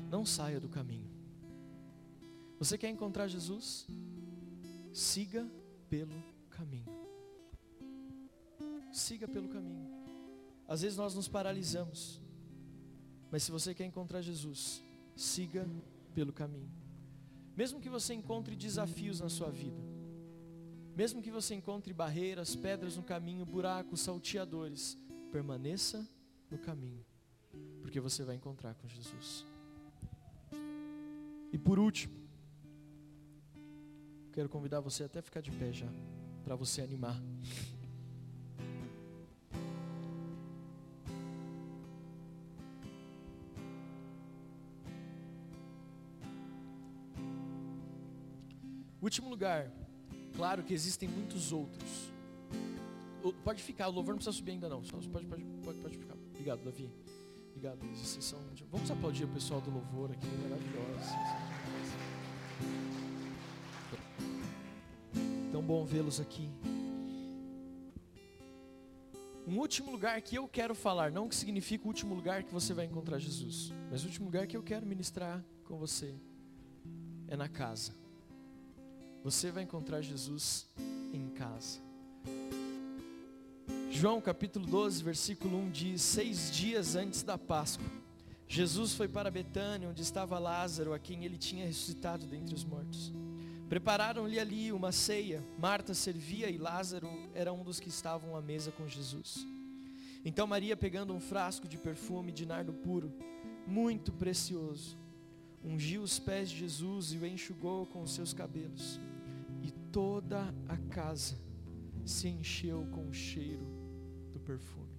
Não 0.07 0.23
saia 0.23 0.59
do 0.59 0.69
caminho. 0.69 1.09
Você 2.59 2.77
quer 2.77 2.89
encontrar 2.89 3.27
Jesus? 3.27 3.87
Siga 4.93 5.49
pelo 5.89 6.13
caminho. 6.51 7.02
Siga 8.93 9.27
pelo 9.27 9.49
caminho. 9.49 9.89
Às 10.67 10.81
vezes 10.81 10.97
nós 10.97 11.15
nos 11.15 11.27
paralisamos. 11.27 12.21
Mas 13.31 13.43
se 13.43 13.51
você 13.51 13.73
quer 13.73 13.85
encontrar 13.85 14.21
Jesus, 14.21 14.83
siga 15.15 15.67
pelo 16.13 16.31
caminho. 16.31 16.71
Mesmo 17.57 17.81
que 17.81 17.89
você 17.89 18.13
encontre 18.13 18.55
desafios 18.55 19.19
na 19.19 19.29
sua 19.29 19.49
vida, 19.49 19.81
mesmo 20.95 21.21
que 21.21 21.31
você 21.31 21.55
encontre 21.55 21.91
barreiras, 21.91 22.55
pedras 22.55 22.95
no 22.95 23.01
caminho, 23.01 23.45
buracos, 23.45 24.01
salteadores, 24.01 24.95
permaneça 25.31 26.07
no 26.51 26.57
caminho, 26.59 27.03
porque 27.81 27.99
você 27.99 28.23
vai 28.23 28.35
encontrar 28.35 28.75
com 28.75 28.87
Jesus. 28.87 29.43
E 31.51 31.57
por 31.57 31.79
último, 31.79 32.13
quero 34.31 34.49
convidar 34.49 34.79
você 34.79 35.03
até 35.03 35.19
ficar 35.21 35.41
de 35.41 35.51
pé 35.51 35.73
já, 35.73 35.89
para 36.43 36.55
você 36.55 36.81
animar. 36.81 37.19
Último 49.03 49.29
lugar, 49.29 49.69
Claro 50.35 50.63
que 50.63 50.73
existem 50.73 51.07
muitos 51.07 51.51
outros. 51.51 52.11
Pode 53.43 53.61
ficar, 53.61 53.87
o 53.87 53.91
louvor 53.91 54.13
não 54.13 54.17
precisa 54.17 54.35
subir 54.35 54.51
ainda 54.51 54.67
não. 54.67 54.81
Pode, 54.81 55.07
pode, 55.07 55.25
pode, 55.25 55.79
pode 55.79 55.97
ficar. 55.97 56.15
Obrigado, 56.15 56.63
Davi. 56.63 56.91
Obrigado, 57.49 57.79
Vocês 57.95 58.25
são... 58.25 58.39
Vamos 58.71 58.89
aplaudir 58.89 59.25
o 59.25 59.27
pessoal 59.27 59.61
do 59.61 59.71
louvor 59.71 60.11
aqui, 60.11 60.27
maravilhoso. 60.41 61.13
Tão 65.51 65.61
bom 65.61 65.85
vê-los 65.85 66.19
aqui. 66.19 66.49
Um 69.47 69.59
último 69.59 69.91
lugar 69.91 70.19
que 70.21 70.35
eu 70.35 70.47
quero 70.47 70.73
falar, 70.73 71.11
não 71.11 71.29
que 71.29 71.35
significa 71.35 71.83
o 71.85 71.87
último 71.87 72.15
lugar 72.15 72.43
que 72.43 72.51
você 72.51 72.73
vai 72.73 72.85
encontrar 72.85 73.19
Jesus, 73.19 73.71
mas 73.91 74.03
o 74.03 74.07
último 74.07 74.25
lugar 74.25 74.47
que 74.47 74.57
eu 74.57 74.63
quero 74.63 74.85
ministrar 74.85 75.45
com 75.65 75.77
você 75.77 76.15
é 77.27 77.37
na 77.37 77.47
casa. 77.47 78.02
Você 79.23 79.51
vai 79.51 79.63
encontrar 79.63 80.01
Jesus 80.01 80.67
em 81.13 81.29
casa. 81.29 81.79
João 83.89 84.19
capítulo 84.19 84.65
12, 84.65 85.01
versículo 85.01 85.57
1 85.59 85.71
diz: 85.71 86.01
Seis 86.01 86.51
dias 86.51 86.97
antes 86.97 87.23
da 87.23 87.37
Páscoa, 87.37 87.87
Jesus 88.49 88.93
foi 88.93 89.07
para 89.07 89.31
Betânia, 89.31 89.87
onde 89.87 90.01
estava 90.01 90.37
Lázaro, 90.37 90.93
a 90.93 90.99
quem 90.99 91.23
ele 91.23 91.37
tinha 91.37 91.65
ressuscitado 91.65 92.25
dentre 92.25 92.53
os 92.53 92.65
mortos. 92.65 93.13
Prepararam-lhe 93.69 94.37
ali 94.37 94.73
uma 94.73 94.91
ceia. 94.91 95.41
Marta 95.57 95.93
servia 95.93 96.49
e 96.49 96.57
Lázaro 96.57 97.09
era 97.33 97.53
um 97.53 97.63
dos 97.63 97.79
que 97.79 97.87
estavam 97.87 98.35
à 98.35 98.41
mesa 98.41 98.73
com 98.73 98.89
Jesus. 98.89 99.47
Então 100.25 100.45
Maria, 100.45 100.75
pegando 100.75 101.13
um 101.13 101.21
frasco 101.21 101.65
de 101.65 101.77
perfume 101.77 102.33
de 102.33 102.45
nardo 102.45 102.73
puro, 102.73 103.13
muito 103.65 104.11
precioso, 104.11 104.97
ungiu 105.63 106.01
os 106.01 106.19
pés 106.19 106.49
de 106.49 106.57
Jesus 106.57 107.13
e 107.13 107.17
o 107.17 107.25
enxugou 107.25 107.85
com 107.85 108.01
os 108.01 108.11
seus 108.11 108.33
cabelos 108.33 108.99
toda 109.93 110.51
a 110.67 110.75
casa 110.91 111.37
se 112.03 112.27
encheu 112.27 112.85
com 112.91 113.07
o 113.07 113.13
cheiro 113.13 113.63
do 114.33 114.39
perfume. 114.39 114.91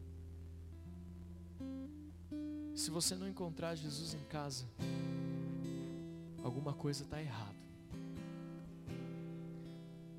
Se 2.76 2.90
você 2.90 3.16
não 3.16 3.28
encontrar 3.28 3.74
Jesus 3.74 4.14
em 4.14 4.24
casa, 4.28 4.64
alguma 6.44 6.72
coisa 6.72 7.02
está 7.02 7.20
errada. 7.20 7.58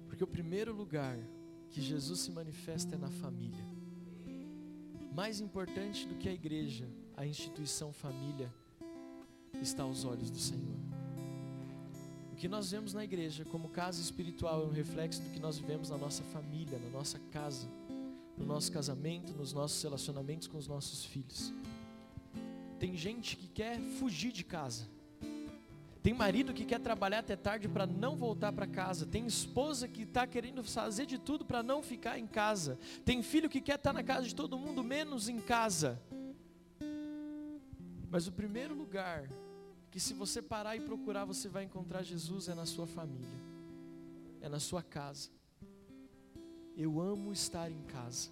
Porque 0.08 0.24
o 0.24 0.28
primeiro 0.28 0.74
lugar 0.74 1.18
que 1.70 1.82
Jesus 1.82 2.20
se 2.20 2.32
manifesta 2.32 2.96
é 2.96 2.98
na 2.98 3.10
família. 3.10 3.66
Mais 5.14 5.40
importante 5.40 6.06
do 6.06 6.16
que 6.16 6.28
a 6.28 6.34
igreja, 6.34 6.86
a 7.16 7.26
instituição 7.26 7.94
família, 7.94 8.54
está 9.62 9.84
aos 9.84 10.04
olhos 10.04 10.30
do 10.30 10.40
Senhor. 10.40 10.85
O 12.36 12.38
que 12.38 12.50
nós 12.50 12.70
vemos 12.70 12.94
na 12.94 13.02
igreja 13.02 13.46
como 13.46 13.70
casa 13.70 14.02
espiritual 14.02 14.62
é 14.62 14.66
um 14.66 14.70
reflexo 14.70 15.22
do 15.22 15.30
que 15.30 15.40
nós 15.40 15.58
vivemos 15.58 15.90
na 15.90 15.98
nossa 15.98 16.22
família, 16.22 16.78
na 16.78 16.90
nossa 16.90 17.18
casa, 17.32 17.66
no 18.38 18.46
nosso 18.46 18.70
casamento, 18.74 19.32
nos 19.32 19.54
nossos 19.54 19.82
relacionamentos 19.82 20.46
com 20.46 20.58
os 20.58 20.68
nossos 20.68 21.06
filhos. 21.06 21.54
Tem 22.78 22.94
gente 22.98 23.38
que 23.38 23.48
quer 23.48 23.80
fugir 23.80 24.34
de 24.34 24.44
casa. 24.44 24.86
Tem 26.04 26.14
marido 26.14 26.54
que 26.54 26.66
quer 26.66 26.82
trabalhar 26.82 27.20
até 27.20 27.38
tarde 27.38 27.70
para 27.70 27.88
não 27.88 28.18
voltar 28.18 28.52
para 28.52 28.68
casa. 28.68 29.06
Tem 29.06 29.26
esposa 29.26 29.88
que 29.88 30.02
está 30.02 30.28
querendo 30.28 30.62
fazer 30.62 31.06
de 31.06 31.18
tudo 31.18 31.46
para 31.46 31.64
não 31.64 31.82
ficar 31.82 32.20
em 32.20 32.28
casa. 32.28 32.78
Tem 33.06 33.24
filho 33.24 33.50
que 33.50 33.62
quer 33.62 33.76
estar 33.76 33.92
tá 33.92 33.94
na 33.94 34.04
casa 34.04 34.28
de 34.28 34.36
todo 34.36 34.60
mundo, 34.60 34.84
menos 34.84 35.30
em 35.30 35.40
casa. 35.40 36.02
Mas 38.10 38.28
o 38.28 38.32
primeiro 38.34 38.76
lugar 38.76 39.30
que, 39.96 40.00
se 40.02 40.14
você 40.14 40.42
parar 40.42 40.76
e 40.76 40.82
procurar, 40.82 41.24
você 41.24 41.48
vai 41.48 41.64
encontrar 41.64 42.04
Jesus 42.04 42.50
é 42.50 42.54
na 42.54 42.66
sua 42.66 42.86
família, 42.86 43.40
é 44.42 44.50
na 44.50 44.60
sua 44.60 44.84
casa. 44.84 45.30
Eu 46.76 47.00
amo 47.00 47.32
estar 47.32 47.72
em 47.72 47.82
casa. 47.84 48.30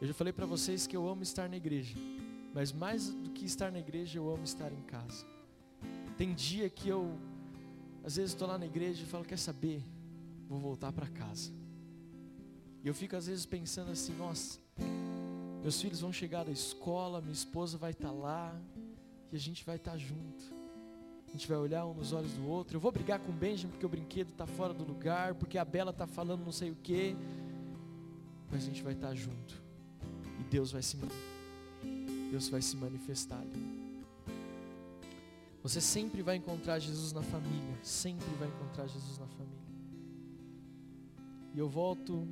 Eu 0.00 0.06
já 0.08 0.14
falei 0.14 0.32
para 0.32 0.46
vocês 0.46 0.86
que 0.86 0.96
eu 0.96 1.06
amo 1.06 1.22
estar 1.22 1.50
na 1.50 1.56
igreja. 1.58 1.94
Mas 2.54 2.72
mais 2.72 3.10
do 3.10 3.28
que 3.28 3.44
estar 3.44 3.70
na 3.70 3.78
igreja, 3.78 4.18
eu 4.18 4.26
amo 4.32 4.42
estar 4.42 4.72
em 4.72 4.80
casa. 4.84 5.26
Tem 6.16 6.32
dia 6.32 6.70
que 6.70 6.88
eu, 6.88 7.14
às 8.02 8.16
vezes, 8.16 8.32
estou 8.32 8.48
lá 8.48 8.56
na 8.56 8.64
igreja 8.64 9.02
e 9.02 9.06
falo: 9.06 9.26
Quer 9.26 9.38
saber? 9.38 9.84
Vou 10.48 10.58
voltar 10.58 10.92
para 10.92 11.06
casa. 11.06 11.52
E 12.82 12.88
eu 12.88 12.94
fico, 12.94 13.14
às 13.16 13.26
vezes, 13.26 13.44
pensando 13.44 13.90
assim: 13.90 14.14
Nossa, 14.14 14.58
meus 15.62 15.78
filhos 15.78 16.00
vão 16.00 16.10
chegar 16.10 16.44
da 16.44 16.52
escola, 16.52 17.20
minha 17.20 17.34
esposa 17.34 17.76
vai 17.76 17.90
estar 17.90 18.08
tá 18.08 18.14
lá, 18.14 18.58
e 19.32 19.36
a 19.36 19.38
gente 19.38 19.64
vai 19.64 19.76
estar 19.76 19.92
tá 19.92 19.98
junto. 19.98 20.60
A 21.28 21.32
gente 21.32 21.46
vai 21.46 21.58
olhar 21.58 21.86
um 21.86 21.94
nos 21.94 22.12
olhos 22.12 22.32
do 22.32 22.46
outro. 22.46 22.76
Eu 22.76 22.80
vou 22.80 22.90
brigar 22.90 23.20
com 23.20 23.30
o 23.30 23.34
Benjamin 23.34 23.70
porque 23.70 23.86
o 23.86 23.88
brinquedo 23.88 24.30
está 24.30 24.46
fora 24.46 24.74
do 24.74 24.84
lugar, 24.84 25.34
porque 25.36 25.56
a 25.56 25.64
Bela 25.64 25.92
está 25.92 26.06
falando 26.06 26.44
não 26.44 26.50
sei 26.50 26.72
o 26.72 26.76
quê. 26.82 27.14
Mas 28.50 28.64
a 28.64 28.66
gente 28.66 28.82
vai 28.82 28.94
estar 28.94 29.08
tá 29.08 29.14
junto. 29.14 29.62
E 30.40 30.42
Deus 30.50 30.72
vai 30.72 30.82
se 30.82 30.96
Deus 32.30 32.48
vai 32.48 32.60
se 32.60 32.76
manifestar. 32.76 33.44
Você 35.62 35.80
sempre 35.80 36.20
vai 36.22 36.36
encontrar 36.36 36.78
Jesus 36.80 37.12
na 37.12 37.22
família, 37.22 37.78
sempre 37.82 38.26
vai 38.38 38.48
encontrar 38.48 38.86
Jesus 38.88 39.18
na 39.18 39.26
família. 39.26 39.60
E 41.54 41.58
eu 41.58 41.68
volto 41.68 42.26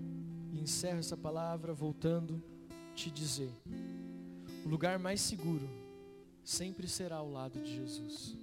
e 0.53 0.61
encerro 0.61 0.99
essa 0.99 1.16
palavra 1.16 1.72
voltando 1.72 2.42
te 2.96 3.11
dizer: 3.12 3.53
o 4.64 4.68
lugar 4.68 4.99
mais 4.99 5.20
seguro 5.20 5.68
sempre 6.49 6.88
será 6.88 7.16
ao 7.16 7.30
lado 7.30 7.61
de 7.61 7.76
Jesus. 7.76 8.36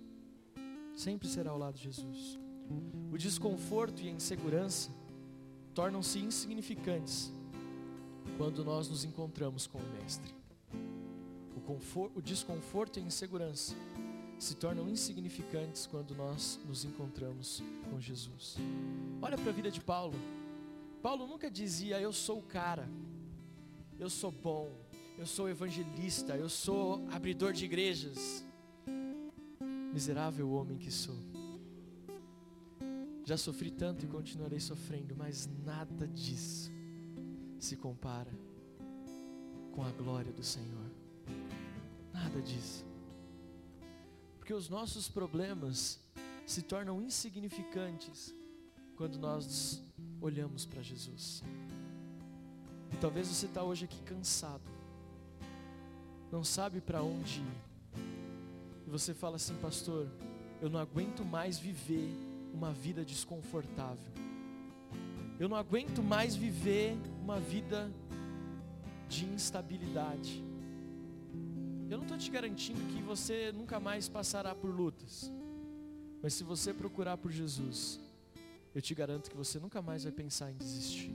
Sempre 0.94 1.28
será 1.28 1.52
ao 1.52 1.58
lado 1.58 1.76
de 1.76 1.84
Jesus. 1.84 2.40
O 3.12 3.18
desconforto 3.18 4.02
e 4.02 4.08
a 4.10 4.12
insegurança 4.12 4.90
tornam-se 5.74 6.20
insignificantes 6.20 7.32
quando 8.38 8.64
nós 8.64 8.90
nos 8.90 9.04
encontramos 9.04 9.68
com 9.68 9.78
o 9.78 9.94
Mestre 9.94 10.36
conforto, 11.66 12.20
o 12.20 12.22
desconforto 12.22 13.00
e 13.00 13.04
a 13.04 13.06
insegurança 13.06 13.76
se 14.38 14.56
tornam 14.56 14.88
insignificantes 14.90 15.88
quando 15.88 16.14
nós 16.16 16.60
nos 16.66 16.86
encontramos 16.86 17.64
com 17.90 18.00
Jesus. 18.00 18.58
Olha 19.22 19.38
para 19.38 19.50
a 19.50 19.54
vida 19.54 19.72
de 19.72 19.82
Paulo. 19.82 20.18
Paulo 21.02 21.26
nunca 21.26 21.50
dizia: 21.50 22.00
Eu 22.00 22.14
sou 22.14 22.40
o 22.40 22.44
cara, 22.44 22.88
eu 24.00 24.10
sou 24.10 24.32
bom, 24.32 24.70
eu 25.18 25.26
sou 25.26 25.50
evangelista, 25.50 26.36
eu 26.36 26.50
sou 26.50 27.06
abridor 27.12 27.54
de 27.54 27.66
igrejas. 27.66 28.44
Miserável 29.94 30.50
homem 30.52 30.78
que 30.78 30.92
sou. 30.92 31.16
Já 33.24 33.38
sofri 33.38 33.72
tanto 33.72 34.06
e 34.06 34.08
continuarei 34.08 34.60
sofrendo, 34.60 35.16
mas 35.16 35.50
nada 35.66 36.08
disso 36.08 36.70
se 37.60 37.76
compara 37.76 38.32
com 39.72 39.84
a 39.84 39.92
glória 39.92 40.32
do 40.32 40.44
Senhor. 40.44 40.92
Nada 42.14 42.42
disso. 42.42 42.86
Porque 44.38 44.54
os 44.54 44.70
nossos 44.70 45.10
problemas 45.10 46.00
se 46.46 46.62
tornam 46.62 47.02
insignificantes 47.02 48.34
quando 48.96 49.18
nós 49.18 49.84
olhamos 50.22 50.66
para 50.66 50.82
Jesus. 50.82 51.44
E 52.94 52.98
talvez 52.98 53.28
você 53.28 53.48
está 53.48 53.64
hoje 53.64 53.86
aqui 53.86 54.02
cansado, 54.04 54.64
não 56.36 56.44
sabe 56.44 56.82
para 56.82 57.02
onde 57.02 57.40
ir. 57.40 58.02
E 58.86 58.90
você 58.90 59.14
fala 59.14 59.38
assim, 59.38 59.56
pastor, 59.56 60.06
eu 60.62 60.70
não 60.70 60.78
aguento 60.78 61.24
mais 61.24 61.58
viver 61.58 62.10
uma 62.54 62.74
vida 62.74 63.06
desconfortável. 63.06 64.12
Eu 65.40 65.48
não 65.48 65.56
aguento 65.56 66.04
mais 66.04 66.36
viver 66.36 66.98
uma 67.24 67.40
vida 67.40 67.90
de 69.08 69.24
instabilidade. 69.24 70.44
Eu 71.90 72.00
não 72.00 72.04
estou 72.04 72.18
te 72.18 72.30
garantindo 72.30 72.82
que 72.94 73.02
você 73.02 73.54
nunca 73.54 73.80
mais 73.80 74.10
passará 74.10 74.54
por 74.54 74.70
lutas. 74.70 75.32
Mas 76.22 76.34
se 76.34 76.44
você 76.44 76.74
procurar 76.74 77.16
por 77.16 77.32
Jesus, 77.32 77.98
eu 78.74 78.82
te 78.82 78.94
garanto 78.94 79.30
que 79.30 79.38
você 79.38 79.58
nunca 79.58 79.82
mais 79.82 80.04
vai 80.04 80.12
pensar 80.12 80.52
em 80.52 80.58
desistir. 80.58 81.14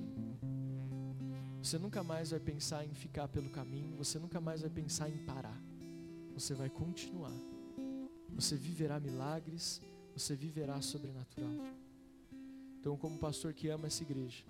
Você 1.62 1.78
nunca 1.78 2.02
mais 2.02 2.30
vai 2.30 2.40
pensar 2.40 2.84
em 2.84 2.94
ficar 2.94 3.28
pelo 3.28 3.50
caminho, 3.50 3.96
você 3.96 4.18
nunca 4.18 4.40
mais 4.40 4.62
vai 4.62 4.70
pensar 4.70 5.10
em 5.10 5.18
parar. 5.18 5.60
Você 6.34 6.54
vai 6.54 6.70
continuar. 6.70 7.34
Você 8.34 8.56
viverá 8.56 8.98
milagres, 8.98 9.82
você 10.14 10.34
viverá 10.34 10.80
sobrenatural. 10.80 11.50
Então, 12.78 12.96
como 12.96 13.18
pastor 13.18 13.52
que 13.52 13.68
ama 13.68 13.88
essa 13.88 14.02
igreja, 14.02 14.42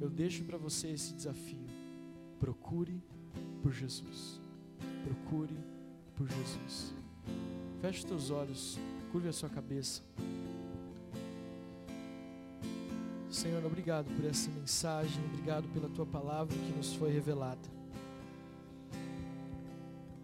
eu 0.00 0.10
deixo 0.10 0.44
para 0.44 0.58
você 0.58 0.88
esse 0.88 1.14
desafio. 1.14 1.64
Procure 2.40 3.00
por 3.62 3.72
Jesus. 3.72 4.40
Procure 5.04 5.56
por 6.16 6.28
Jesus. 6.28 6.92
Feche 7.80 8.00
os 8.00 8.04
teus 8.04 8.30
olhos, 8.30 8.78
curve 9.12 9.28
a 9.28 9.32
sua 9.32 9.48
cabeça. 9.48 10.02
Senhor, 13.38 13.64
obrigado 13.64 14.12
por 14.16 14.24
essa 14.24 14.50
mensagem, 14.50 15.24
obrigado 15.26 15.68
pela 15.68 15.88
tua 15.88 16.04
palavra 16.04 16.56
que 16.56 16.72
nos 16.76 16.94
foi 16.94 17.12
revelada. 17.12 17.60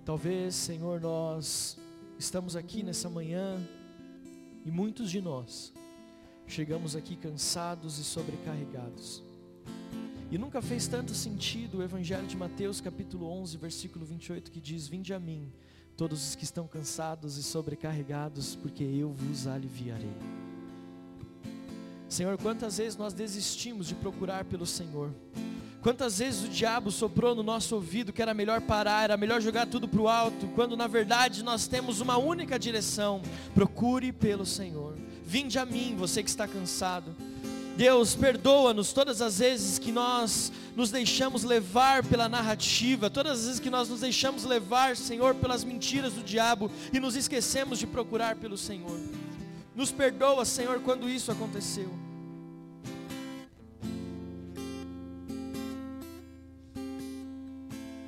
Talvez, 0.05 0.57
Senhor, 0.57 1.01
nós 1.01 1.79
estamos 2.19 2.57
aqui 2.57 2.83
nessa 2.83 3.09
manhã 3.09 3.65
e 4.65 4.71
muitos 4.73 5.12
de 5.12 5.21
nós 5.21 5.73
chegamos 6.49 6.97
aqui 6.97 7.15
cansados 7.15 8.01
e 8.01 8.05
sobrecarregados. 8.05 9.23
E 10.29 10.37
nunca 10.37 10.61
fez 10.61 10.89
tanto 10.89 11.15
sentido 11.15 11.79
o 11.79 11.83
Evangelho 11.85 12.27
de 12.27 12.37
Mateus, 12.37 12.81
capítulo 12.81 13.29
11, 13.29 13.57
versículo 13.59 14.05
28, 14.05 14.51
que 14.51 14.61
diz: 14.61 14.89
Vinde 14.89 15.15
a 15.15 15.21
mim, 15.21 15.53
todos 15.97 16.31
os 16.31 16.35
que 16.35 16.43
estão 16.43 16.67
cansados 16.67 17.37
e 17.37 17.45
sobrecarregados, 17.45 18.57
porque 18.57 18.83
eu 18.83 19.12
vos 19.12 19.47
aliviarei. 19.47 20.44
Senhor, 22.15 22.39
quantas 22.39 22.79
vezes 22.79 22.97
nós 22.97 23.12
desistimos 23.12 23.89
de 23.89 23.95
procurar 23.97 24.45
pelo 24.45 24.65
Senhor? 24.65 25.11
Quantas 25.83 26.21
vezes 26.21 26.45
o 26.45 26.49
diabo 26.49 26.93
soprou 26.93 27.35
no 27.35 27.43
nosso 27.43 27.75
ouvido 27.75 28.12
que 28.12 28.23
era 28.23 28.33
melhor 28.33 28.61
parar, 28.61 29.03
era 29.03 29.17
melhor 29.17 29.41
jogar 29.41 29.67
tudo 29.67 29.89
para 29.89 30.01
o 30.01 30.07
alto, 30.07 30.47
quando 30.55 30.77
na 30.77 30.87
verdade 30.87 31.43
nós 31.43 31.67
temos 31.67 32.01
uma 32.01 32.17
única 32.17 32.57
direção: 32.57 33.21
procure 33.53 34.12
pelo 34.12 34.47
Senhor. 34.47 34.97
Vinde 35.27 35.59
a 35.59 35.67
mim, 35.67 35.97
você 35.99 36.23
que 36.23 36.31
está 36.31 36.47
cansado. 36.47 37.17
Deus, 37.77 38.15
perdoa-nos 38.15 38.93
todas 38.93 39.21
as 39.21 39.41
vezes 39.41 39.81
que 39.81 39.91
nós 39.91 40.53
nos 40.77 40.93
deixamos 40.93 41.43
levar 41.43 42.05
pela 42.05 42.29
narrativa, 42.29 43.11
todas 43.11 43.41
as 43.41 43.47
vezes 43.47 43.61
que 43.61 43.71
nós 43.71 43.89
nos 43.89 43.99
deixamos 43.99 44.45
levar, 44.45 44.97
Senhor, 44.97 45.35
pelas 45.35 45.65
mentiras 45.65 46.12
do 46.12 46.23
diabo 46.23 46.71
e 46.93 47.01
nos 47.01 47.17
esquecemos 47.17 47.81
de 47.81 47.89
procurar 47.89 48.37
pelo 48.37 48.57
Senhor. 48.57 49.01
Nos 49.75 49.91
perdoa, 49.91 50.45
Senhor, 50.45 50.79
quando 50.79 51.11
isso 51.11 51.33
aconteceu. 51.33 52.04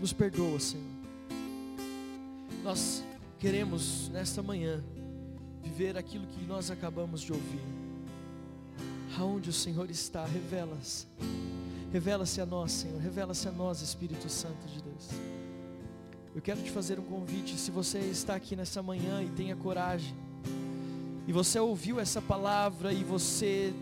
Nos 0.06 0.12
perdoa, 0.12 0.60
Senhor. 0.60 0.84
Nós 2.62 3.02
queremos 3.40 4.08
nesta 4.10 4.40
manhã 4.40 4.80
viver 5.64 5.98
aquilo 5.98 6.24
que 6.28 6.44
nós 6.44 6.70
acabamos 6.70 7.20
de 7.22 7.32
ouvir 7.32 7.64
aonde 9.18 9.50
o 9.50 9.52
Senhor 9.52 9.90
está, 9.90 10.24
revela-se. 10.24 11.08
Revela-se 11.92 12.40
a 12.40 12.46
nós, 12.46 12.70
Senhor, 12.70 13.00
revela-se 13.00 13.48
a 13.48 13.50
nós, 13.50 13.82
Espírito 13.82 14.28
Santo 14.28 14.64
de 14.68 14.80
Deus. 14.80 15.08
Eu 16.36 16.40
quero 16.40 16.62
te 16.62 16.70
fazer 16.70 17.00
um 17.00 17.04
convite, 17.04 17.58
se 17.58 17.72
você 17.72 17.98
está 17.98 18.36
aqui 18.36 18.54
nessa 18.54 18.80
manhã 18.80 19.24
e 19.24 19.30
tenha 19.30 19.56
coragem, 19.56 20.14
e 21.26 21.32
você 21.32 21.58
ouviu 21.58 21.98
essa 21.98 22.22
palavra 22.22 22.92
e 22.92 23.02
você 23.02 23.74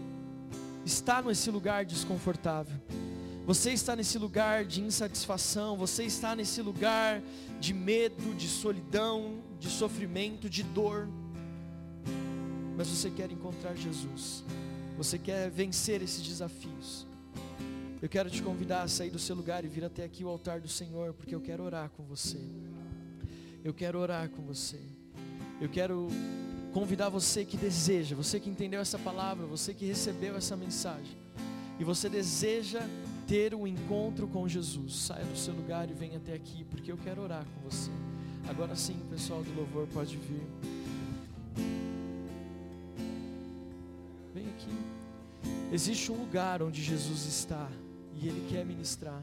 está 0.86 1.20
nesse 1.20 1.50
lugar 1.50 1.84
desconfortável, 1.84 2.80
Você 3.46 3.72
está 3.72 3.94
nesse 3.94 4.18
lugar 4.18 4.64
de 4.64 4.80
insatisfação, 4.80 5.76
você 5.76 6.04
está 6.04 6.34
nesse 6.34 6.62
lugar 6.62 7.22
de 7.60 7.74
medo, 7.74 8.34
de 8.34 8.48
solidão, 8.48 9.42
de 9.60 9.68
sofrimento, 9.68 10.48
de 10.48 10.62
dor. 10.62 11.06
Mas 12.74 12.88
você 12.88 13.10
quer 13.10 13.30
encontrar 13.30 13.74
Jesus. 13.74 14.42
Você 14.96 15.18
quer 15.18 15.50
vencer 15.50 16.00
esses 16.00 16.22
desafios. 16.22 17.06
Eu 18.00 18.08
quero 18.08 18.30
te 18.30 18.42
convidar 18.42 18.82
a 18.82 18.88
sair 18.88 19.10
do 19.10 19.18
seu 19.18 19.36
lugar 19.36 19.62
e 19.62 19.68
vir 19.68 19.84
até 19.84 20.04
aqui 20.04 20.24
o 20.24 20.28
altar 20.28 20.60
do 20.60 20.68
Senhor, 20.68 21.12
porque 21.12 21.34
eu 21.34 21.40
quero 21.40 21.64
orar 21.64 21.90
com 21.90 22.02
você. 22.02 22.40
Eu 23.62 23.74
quero 23.74 23.98
orar 23.98 24.30
com 24.30 24.42
você. 24.42 24.80
Eu 25.60 25.68
quero 25.68 26.08
convidar 26.72 27.10
você 27.10 27.44
que 27.44 27.58
deseja, 27.58 28.16
você 28.16 28.40
que 28.40 28.48
entendeu 28.48 28.80
essa 28.80 28.98
palavra, 28.98 29.46
você 29.46 29.74
que 29.74 29.84
recebeu 29.84 30.34
essa 30.34 30.56
mensagem, 30.56 31.16
e 31.78 31.84
você 31.84 32.08
deseja 32.08 32.80
ter 33.26 33.54
um 33.54 33.66
encontro 33.66 34.26
com 34.28 34.46
Jesus, 34.46 34.94
saia 34.94 35.24
do 35.24 35.36
seu 35.36 35.54
lugar 35.54 35.90
e 35.90 35.94
venha 35.94 36.18
até 36.18 36.34
aqui, 36.34 36.64
porque 36.64 36.92
eu 36.92 36.96
quero 36.96 37.22
orar 37.22 37.44
com 37.44 37.68
você. 37.68 37.90
Agora 38.48 38.76
sim, 38.76 38.96
pessoal 39.10 39.42
do 39.42 39.54
louvor 39.54 39.86
pode 39.88 40.16
vir. 40.16 40.42
Vem 44.34 44.46
aqui. 44.48 44.76
Existe 45.72 46.12
um 46.12 46.16
lugar 46.16 46.62
onde 46.62 46.82
Jesus 46.82 47.26
está 47.26 47.68
e 48.14 48.28
Ele 48.28 48.46
quer 48.50 48.64
ministrar. 48.64 49.22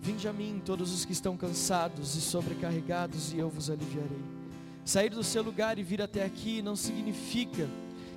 Vinde 0.00 0.26
a 0.26 0.32
mim, 0.32 0.60
todos 0.64 0.92
os 0.92 1.04
que 1.04 1.12
estão 1.12 1.36
cansados 1.36 2.14
e 2.16 2.20
sobrecarregados, 2.20 3.32
e 3.32 3.38
eu 3.38 3.48
vos 3.48 3.68
aliviarei. 3.70 4.22
Sair 4.84 5.10
do 5.10 5.22
seu 5.22 5.42
lugar 5.42 5.78
e 5.78 5.82
vir 5.82 6.00
até 6.00 6.24
aqui 6.24 6.62
não 6.62 6.74
significa 6.74 7.68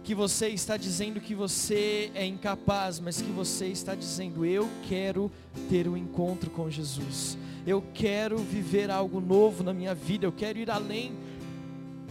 que 0.04 0.16
você 0.16 0.50
está 0.50 0.78
dizendo 0.78 1.22
que 1.22 1.36
você 1.36 2.12
é 2.16 2.26
incapaz, 2.26 3.00
mas 3.00 3.22
que 3.22 3.32
você 3.32 3.68
está 3.68 3.96
dizendo: 3.96 4.46
Eu 4.46 4.70
quero 4.88 5.32
ter 5.70 5.88
um 5.88 5.96
encontro 5.96 6.50
com 6.50 6.70
Jesus, 6.70 7.38
eu 7.66 7.84
quero 7.94 8.38
viver 8.38 8.90
algo 8.90 9.20
novo 9.20 9.64
na 9.64 9.74
minha 9.74 9.94
vida, 9.94 10.26
eu 10.26 10.32
quero 10.32 10.60
ir 10.60 10.70
além 10.70 11.14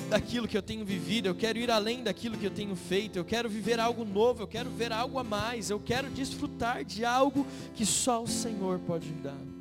daquilo 0.09 0.49
que 0.49 0.57
eu 0.57 0.63
tenho 0.63 0.85
vivido, 0.85 1.27
eu 1.27 1.35
quero 1.35 1.59
ir 1.59 1.71
além 1.71 2.03
daquilo 2.03 2.37
que 2.37 2.47
eu 2.47 2.51
tenho 2.51 2.75
feito, 2.75 3.17
eu 3.19 3.25
quero 3.25 3.49
viver 3.49 3.79
algo 3.79 4.05
novo, 4.05 4.43
eu 4.43 4.47
quero 4.47 4.71
ver 4.71 4.93
algo 4.93 5.19
a 5.19 5.25
mais, 5.25 5.71
eu 5.71 5.79
quero 5.79 6.09
desfrutar 6.11 6.85
de 6.85 7.05
algo 7.05 7.47
que 7.75 7.85
só 7.85 8.23
o 8.23 8.29
Senhor 8.29 8.79
pode 8.81 9.09
me 9.09 9.21
dar. 9.21 9.60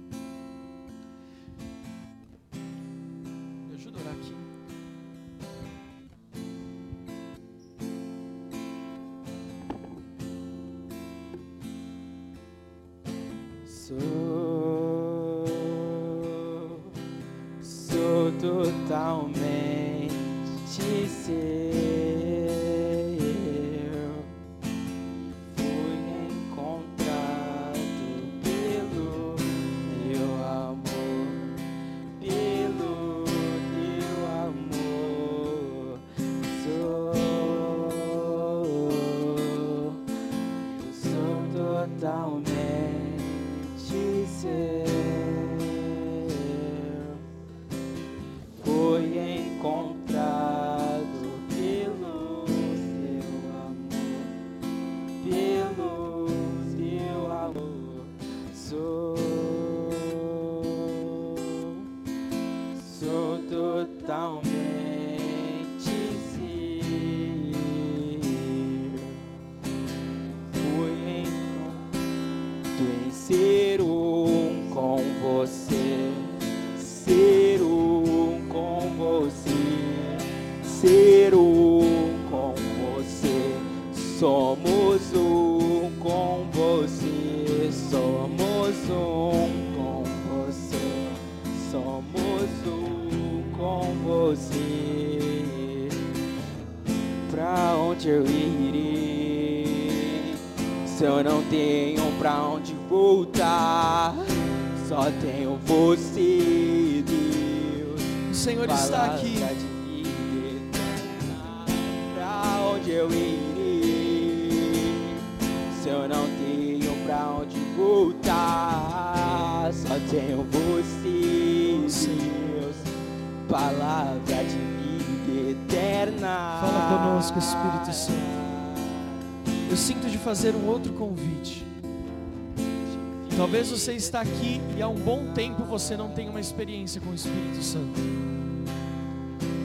Você 133.80 133.94
está 133.94 134.20
aqui 134.20 134.60
e 134.78 134.82
há 134.82 134.90
um 134.90 134.96
bom 134.96 135.28
tempo 135.34 135.64
você 135.64 135.96
não 135.96 136.10
tem 136.10 136.28
uma 136.28 136.42
experiência 136.42 137.00
com 137.00 137.12
o 137.12 137.16
Espírito 137.16 137.64
Santo. 137.64 137.98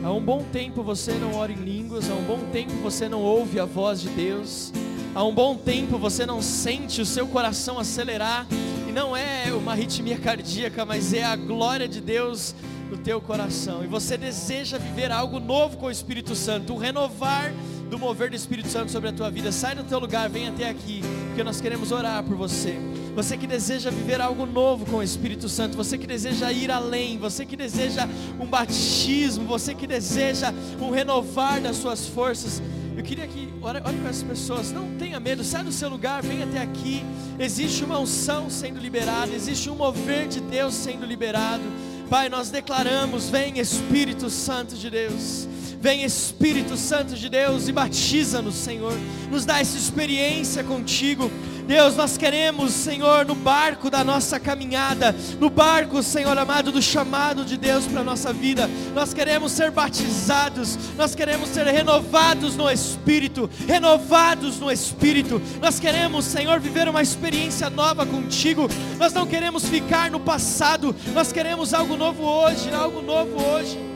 Há 0.05 0.13
um 0.13 0.21
bom 0.21 0.45
tempo 0.53 0.85
você 0.85 1.15
não 1.15 1.35
ora 1.35 1.51
em 1.51 1.57
línguas, 1.57 2.09
há 2.09 2.15
um 2.15 2.23
bom 2.23 2.39
tempo 2.53 2.73
você 2.75 3.09
não 3.09 3.21
ouve 3.21 3.59
a 3.59 3.65
voz 3.65 4.01
de 4.01 4.09
Deus. 4.11 4.73
Há 5.17 5.25
um 5.25 5.35
bom 5.35 5.57
tempo 5.57 5.99
você 5.99 6.25
não 6.25 6.41
sente 6.41 7.01
o 7.01 7.07
seu 7.07 7.27
coração 7.27 7.77
acelerar 7.77 8.47
e 8.89 8.93
não 8.93 9.17
é 9.17 9.53
uma 9.53 9.73
arritmia 9.73 10.17
cardíaca, 10.17 10.85
mas 10.85 11.13
é 11.13 11.25
a 11.25 11.35
glória 11.35 11.89
de 11.89 12.01
Deus 12.01 12.55
no 12.89 12.97
teu 12.97 13.21
coração. 13.21 13.83
E 13.83 13.89
você 13.89 14.17
deseja 14.17 14.79
viver 14.79 15.11
algo 15.11 15.41
novo 15.41 15.77
com 15.77 15.87
o 15.87 15.91
Espírito 15.91 16.37
Santo, 16.37 16.73
um 16.73 16.77
renovar 16.77 17.53
do 17.91 17.99
mover 17.99 18.31
do 18.31 18.37
Espírito 18.37 18.69
Santo 18.69 18.93
sobre 18.93 19.09
a 19.09 19.13
tua 19.13 19.29
vida. 19.29 19.51
Sai 19.51 19.75
do 19.75 19.83
teu 19.83 19.99
lugar, 19.99 20.31
vem 20.31 20.47
até 20.47 20.69
aqui, 20.69 21.01
porque 21.27 21.43
nós 21.43 21.61
queremos 21.61 21.91
orar 21.91 22.23
por 22.23 22.37
você. 22.37 22.79
Você 23.15 23.37
que 23.37 23.47
deseja 23.47 23.91
viver 23.91 24.21
algo 24.21 24.45
novo 24.45 24.85
com 24.87 24.97
o 24.97 25.03
Espírito 25.03 25.49
Santo, 25.49 25.77
você 25.77 25.97
que 25.97 26.07
deseja 26.07 26.51
ir 26.51 26.71
além, 26.71 27.17
você 27.17 27.47
que 27.47 27.57
deseja 27.57 28.09
um 28.41 28.47
batismo, 28.47 29.45
você 29.45 29.73
que 29.75 29.87
deseja 29.87 30.53
um 30.81 30.91
renovar 30.91 31.61
das 31.61 31.77
suas 31.77 32.09
forças. 32.09 32.61
Eu 32.97 33.03
queria 33.03 33.27
que, 33.27 33.53
olhe, 33.63 33.81
para 33.81 34.09
essas 34.09 34.23
pessoas, 34.23 34.73
não 34.73 34.97
tenha 34.97 35.19
medo, 35.21 35.45
sai 35.45 35.63
do 35.63 35.73
seu 35.73 35.89
lugar, 35.89 36.23
vem 36.23 36.43
até 36.43 36.61
aqui. 36.61 37.05
Existe 37.39 37.85
uma 37.85 37.99
unção 37.99 38.51
sendo 38.51 38.81
liberada, 38.81 39.33
existe 39.33 39.71
um 39.71 39.75
mover 39.75 40.29
de 40.29 40.41
Deus 40.41 40.75
sendo 40.75 41.07
liberado. 41.07 41.63
Pai, 42.09 42.29
nós 42.29 42.51
declaramos: 42.51 43.29
vem 43.29 43.59
Espírito 43.59 44.29
Santo 44.29 44.77
de 44.77 44.91
Deus. 44.91 45.49
Vem 45.85 46.03
Espírito 46.03 46.79
Santo 46.79 47.15
de 47.15 47.29
Deus 47.29 47.69
e 47.69 47.73
batiza-nos, 47.73 48.55
Senhor. 48.55 48.95
Nos 49.31 49.45
dá 49.45 49.61
essa 49.61 49.77
experiência 49.77 50.65
contigo. 50.65 51.31
Deus, 51.67 51.95
nós 51.95 52.17
queremos, 52.17 52.73
Senhor, 52.73 53.27
no 53.27 53.35
barco 53.35 53.91
da 53.91 54.03
nossa 54.03 54.41
caminhada, 54.41 55.15
no 55.39 55.51
barco, 55.51 56.03
Senhor 56.03 56.39
amado, 56.39 56.73
do 56.73 56.81
chamado 56.81 57.45
de 57.45 57.59
Deus 57.59 57.85
para 57.87 58.01
a 58.01 58.05
nossa 58.05 58.33
vida, 58.33 58.67
nós 58.95 59.13
queremos 59.13 59.53
ser 59.53 59.71
batizados, 59.71 60.79
nós 60.97 61.15
queremos 61.15 61.51
ser 61.51 61.67
renovados 61.67 62.57
no 62.57 62.71
Espírito, 62.71 63.51
renovados 63.67 64.59
no 64.59 64.73
Espírito, 64.73 65.41
nós 65.61 65.79
queremos, 65.79 66.25
Senhor, 66.25 66.61
viver 66.61 66.89
uma 66.89 67.03
experiência 67.03 67.69
nova 67.69 68.07
contigo, 68.07 68.71
nós 68.99 69.13
não 69.13 69.27
queremos 69.27 69.67
ficar 69.67 70.11
no 70.11 70.21
passado, 70.21 70.97
nós 71.13 71.31
queremos 71.31 71.75
algo 71.75 71.95
novo 71.95 72.23
hoje, 72.23 72.71
algo 72.73 73.03
novo 73.03 73.37
hoje 73.43 73.94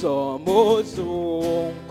somos 0.00 0.98
um 0.98 1.89